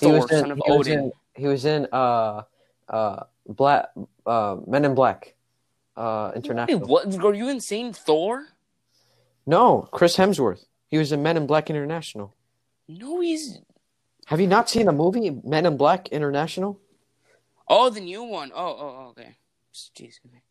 [0.00, 0.98] He Thor, was in, son of he was Odin.
[0.98, 2.42] in, he was in uh
[2.88, 3.88] uh black
[4.26, 5.34] uh Men in Black
[5.96, 6.80] uh Wait, International.
[6.86, 7.24] what?
[7.24, 7.92] Are you insane?
[7.92, 8.46] Thor?
[9.46, 10.64] No, Chris Hemsworth.
[10.88, 12.34] He was in Men in Black International.
[12.88, 13.58] No, he's.
[14.26, 16.80] Have you not seen the movie Men in Black International?
[17.68, 18.52] Oh, the new one.
[18.54, 19.36] Oh, oh, oh, okay.
[19.74, 20.14] Jeez.
[20.26, 20.42] okay.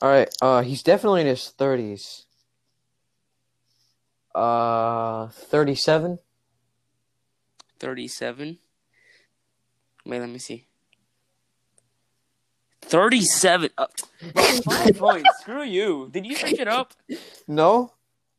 [0.00, 0.28] All right.
[0.40, 2.26] Uh, he's definitely in his thirties.
[4.34, 6.18] Uh, thirty-seven.
[7.82, 8.58] 37.
[10.06, 10.68] Wait, let me see.
[12.82, 13.70] 37.
[13.76, 13.86] Uh,
[14.32, 15.28] bro, five points.
[15.40, 16.08] Screw you.
[16.12, 16.94] Did you search it up?
[17.48, 17.92] No.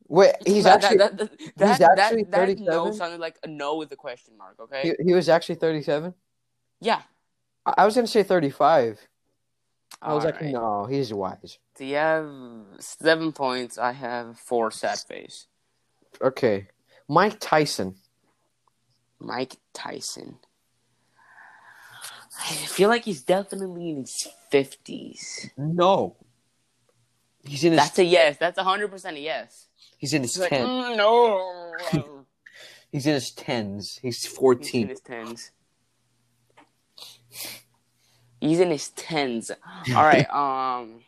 [0.08, 3.48] Wait, he's that, actually that, that, that, he's actually that, that no sounded like a
[3.48, 4.94] no with a question mark, okay?
[4.98, 6.12] he, he was actually thirty-seven.
[6.80, 7.02] yeah.
[7.66, 9.00] I, I was gonna say thirty-five.
[10.02, 10.52] I was like, Alright.
[10.52, 11.58] no, he's wise.
[11.78, 12.28] So you have
[12.78, 13.78] seven points.
[13.78, 15.46] I have four sad face.
[16.20, 16.68] Okay,
[17.08, 17.94] Mike Tyson.
[19.20, 20.36] Mike Tyson.
[22.40, 25.50] I feel like he's definitely in his 50s.
[25.56, 26.16] No.
[27.44, 28.36] He's in his That's a yes.
[28.38, 29.68] That's 100% a yes.
[29.98, 30.66] he's in his He's like, ten.
[30.66, 32.24] "Mm, no.
[32.92, 33.98] He's in his tens.
[34.02, 34.88] He's He's in fourteen.
[34.88, 35.50] his tens.
[38.40, 39.50] He's in his tens.
[39.94, 40.26] All right.
[40.34, 41.00] Um.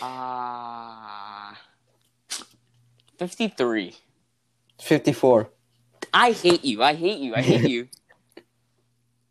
[0.00, 1.54] Uh.
[3.18, 3.94] Fifty-three.
[4.80, 5.50] Fifty-four.
[6.14, 6.82] I hate you.
[6.82, 7.34] I hate you.
[7.34, 7.88] I hate you.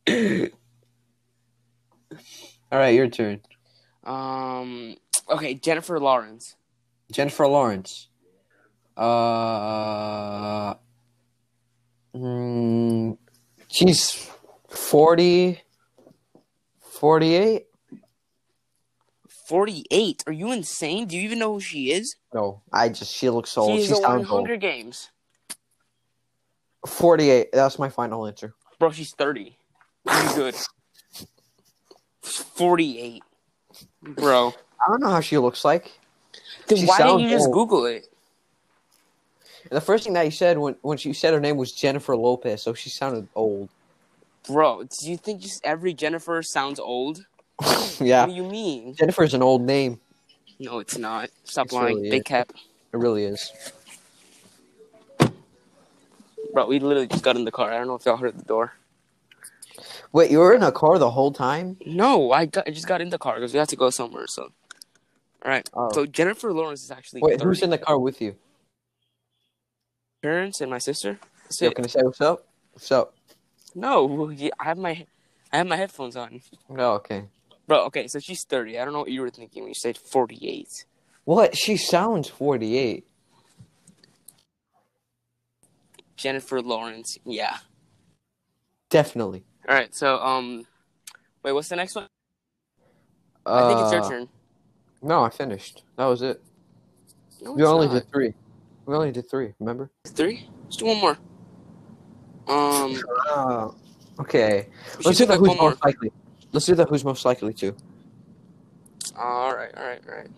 [2.72, 3.42] All right, your turn.
[4.04, 4.96] Um.
[5.30, 6.56] Okay, Jennifer Lawrence.
[7.12, 8.08] Jennifer Lawrence.
[8.98, 10.74] Uh,
[12.16, 13.18] mm,
[13.68, 14.30] she's
[14.78, 15.62] 40,
[16.80, 17.66] 48?
[19.48, 20.24] Forty-eight.
[20.28, 21.08] Are you insane?
[21.08, 22.16] Do you even know who she is?
[22.34, 23.78] No, I just, she looks old.
[23.78, 24.42] She's She the one sounds old.
[24.42, 25.10] Hunger Games.
[26.86, 27.54] 48.
[27.54, 28.54] That's my final answer.
[28.78, 29.58] Bro, she's thirty.
[30.06, 30.56] Pretty good.
[32.22, 33.24] Forty-eight.
[34.02, 34.50] Bro.
[34.50, 35.98] I don't know how she looks like.
[36.68, 37.54] Then She why didn't you just old.
[37.54, 38.08] Google it?
[39.72, 42.62] The first thing that you said when, when she said her name was Jennifer Lopez,
[42.62, 43.70] so she sounded old.
[44.48, 47.26] Bro, do you think just every Jennifer sounds old?
[48.00, 48.22] yeah.
[48.22, 48.96] What do you mean?
[48.96, 50.00] Jennifer's an old name.
[50.60, 51.30] No, it's not.
[51.44, 51.98] Stop It's lying.
[51.98, 52.24] really Big is.
[52.24, 52.52] cap.
[52.94, 53.52] It really is.
[56.54, 57.72] Bro, we literally just got in the car.
[57.72, 58.74] I don't know if y'all heard the door.
[60.14, 61.78] Wait, you were in a car the whole time?
[61.86, 64.26] No, I got I just got in the car because we had to go somewhere.
[64.28, 65.70] So, all right.
[65.74, 65.92] Oh.
[65.94, 67.44] So Jennifer Lawrence is actually Wait, 30.
[67.46, 68.36] who's in the car with you?
[70.24, 71.20] parents and my sister.
[71.44, 71.76] That's Yo, it.
[71.76, 72.48] can I say what's up?
[72.74, 73.14] What's up?
[73.76, 75.06] No, I have my
[75.52, 76.42] I have my headphones on.
[76.70, 77.26] No, okay.
[77.68, 78.80] Bro, okay, so she's 30.
[78.80, 80.86] I don't know what you were thinking when you said 48.
[81.26, 81.58] What?
[81.58, 83.06] She sounds 48.
[86.16, 87.18] Jennifer Lawrence.
[87.26, 87.58] Yeah.
[88.90, 89.44] Definitely.
[89.68, 89.94] All right.
[89.94, 90.66] So, um,
[91.44, 92.08] wait, what's the next one?
[93.46, 94.30] I think it's your Uh, turn.
[95.02, 95.84] No, I finished.
[95.98, 96.42] That was it.
[97.42, 97.94] No, We only not.
[97.96, 98.34] did three.
[98.86, 99.92] We only did three, remember?
[100.08, 100.48] three.
[100.64, 101.18] Let's do one more.
[102.48, 102.98] Um,
[103.30, 103.70] Uh,
[104.20, 104.68] okay.
[105.04, 105.72] Let's do the who's more.
[105.72, 106.12] most likely.
[106.52, 107.76] Let's do the who's most likely to.
[109.18, 110.30] All right, all right, all right.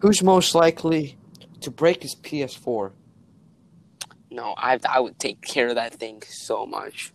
[0.00, 1.16] Who's most likely
[1.60, 2.92] to break his PS4?
[4.30, 7.12] No, I I would take care of that thing so much.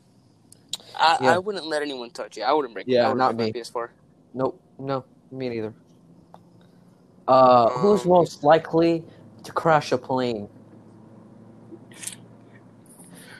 [0.95, 1.35] I, Yeah.
[1.35, 2.41] I wouldn't let anyone touch it.
[2.41, 2.85] I wouldn't break.
[2.87, 3.59] Yeah, wouldn't break me.
[3.59, 3.89] My PS4.
[4.33, 4.59] Nope.
[4.79, 5.73] No, me neither.
[7.27, 9.03] Uh, who's Um, most likely
[9.43, 10.47] to crash a plane?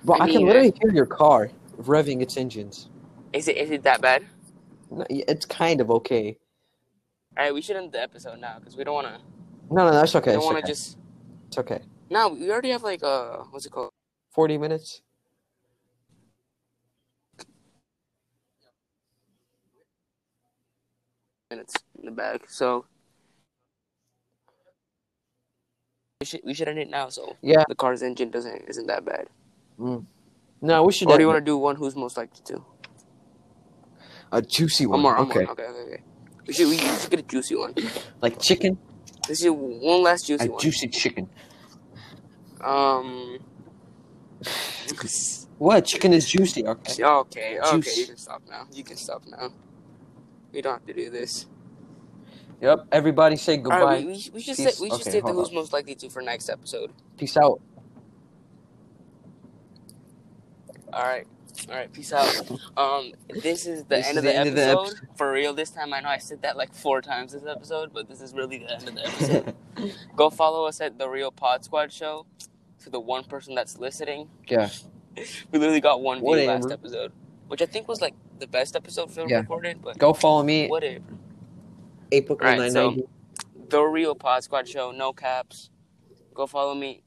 [0.04, 1.50] Bro, I I, can literally hear your car
[1.82, 2.90] revving its engines.
[3.32, 4.26] Is it is it that bad?
[4.92, 6.38] No, It's kind of okay.
[7.38, 9.20] All right, we should end the episode now because we don't want to.
[9.74, 10.32] No, no, that's okay.
[10.32, 10.68] we don't want okay.
[10.68, 10.98] to just.
[11.48, 11.82] It's okay.
[12.10, 13.92] No, we already have like uh, what's it called?
[14.32, 15.02] 40 minutes?
[21.50, 22.42] Minutes in the bag.
[22.48, 22.86] So
[26.20, 27.10] we should we should end it now.
[27.10, 27.64] So Yeah.
[27.68, 29.28] the car's engine doesn't isn't that bad.
[29.78, 32.64] No, we should Or do you want to do one who's most likely to?
[34.32, 35.16] a juicy One one.
[35.16, 35.26] more.
[35.26, 35.44] one okay.
[35.44, 35.52] more.
[35.52, 35.64] Okay.
[35.64, 35.82] Okay.
[35.94, 36.04] Okay.
[36.48, 37.74] We should we should get a juicy one.
[38.22, 38.78] Like chicken?
[39.30, 40.60] Let's do one last juicy A one.
[40.60, 41.30] juicy chicken.
[42.62, 43.40] Um.
[45.60, 45.86] What?
[45.86, 46.66] Chicken is juicy.
[46.66, 47.04] Okay.
[47.06, 47.98] Okay, okay, Juice.
[47.98, 48.68] you can stop now.
[48.74, 49.54] You can stop now.
[50.52, 51.46] We don't have to do this.
[52.60, 52.88] Yep.
[52.92, 53.80] Everybody say goodbye.
[53.80, 55.56] All right, we, we, we should say we should Okay, say the who's on.
[55.56, 56.92] most likely to for next episode.
[57.18, 57.62] Peace out.
[60.94, 61.26] All right,
[61.70, 62.28] all right, peace out.
[62.78, 65.32] Um, this is the This end is of the the end of the episode for
[65.32, 65.54] real.
[65.54, 68.34] This time I know I said that like four times this episode, but this is
[68.34, 69.56] really the end of the episode.
[70.16, 72.26] Go follow us at the Real Pod Squad Show.
[72.84, 74.70] To the one person that's listening, yeah.
[75.16, 76.52] we literally got one view Whatever.
[76.64, 77.14] last episode,
[77.48, 79.38] which I think was like the best episode film Yeah.
[79.40, 79.82] recorded.
[79.82, 80.68] But Go follow me.
[80.68, 81.02] whatever.
[82.12, 83.08] April Right, so-
[83.70, 85.70] the real Pod Squad show, no caps.
[86.34, 87.04] Go follow me.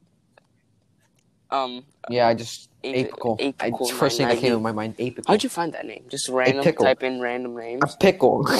[1.50, 3.40] Um, Yeah, I just Ape- apical.
[3.60, 4.56] I, Apical first thing that came 990.
[4.56, 5.24] to my mind, apical.
[5.26, 6.04] how'd you find that name?
[6.08, 6.64] Just random.
[6.64, 6.84] pickle.
[6.84, 7.82] Type in random names.
[7.82, 8.44] A pickle.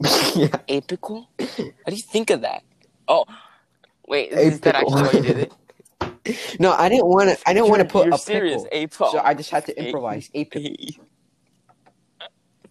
[0.00, 0.48] yeah.
[0.68, 1.26] Apical.
[1.38, 1.46] How
[1.90, 2.62] do you think of that?
[3.08, 3.24] Oh,
[4.08, 5.52] Wait, is that actually why you did it?
[6.58, 7.38] No, I didn't want to.
[7.48, 9.12] I didn't want to put you're a serious, pickle, Apo.
[9.12, 10.28] so I just had to improvise.
[10.34, 10.98] Apical,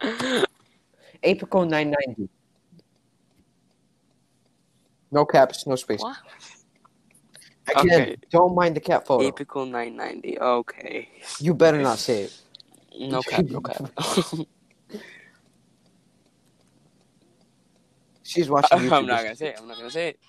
[1.23, 2.27] Apical nine ninety.
[5.09, 6.01] No caps, no space.
[6.01, 6.17] What?
[7.67, 8.15] Again, Okay.
[8.29, 9.29] don't mind the cat photo.
[9.31, 10.39] Apical 990.
[10.39, 11.09] Okay.
[11.39, 12.41] You better not say it.
[12.99, 13.89] No cap, no cap.
[18.23, 18.91] She's watching YouTube.
[18.91, 19.59] I'm not gonna say it.
[19.59, 20.19] I'm not gonna say it.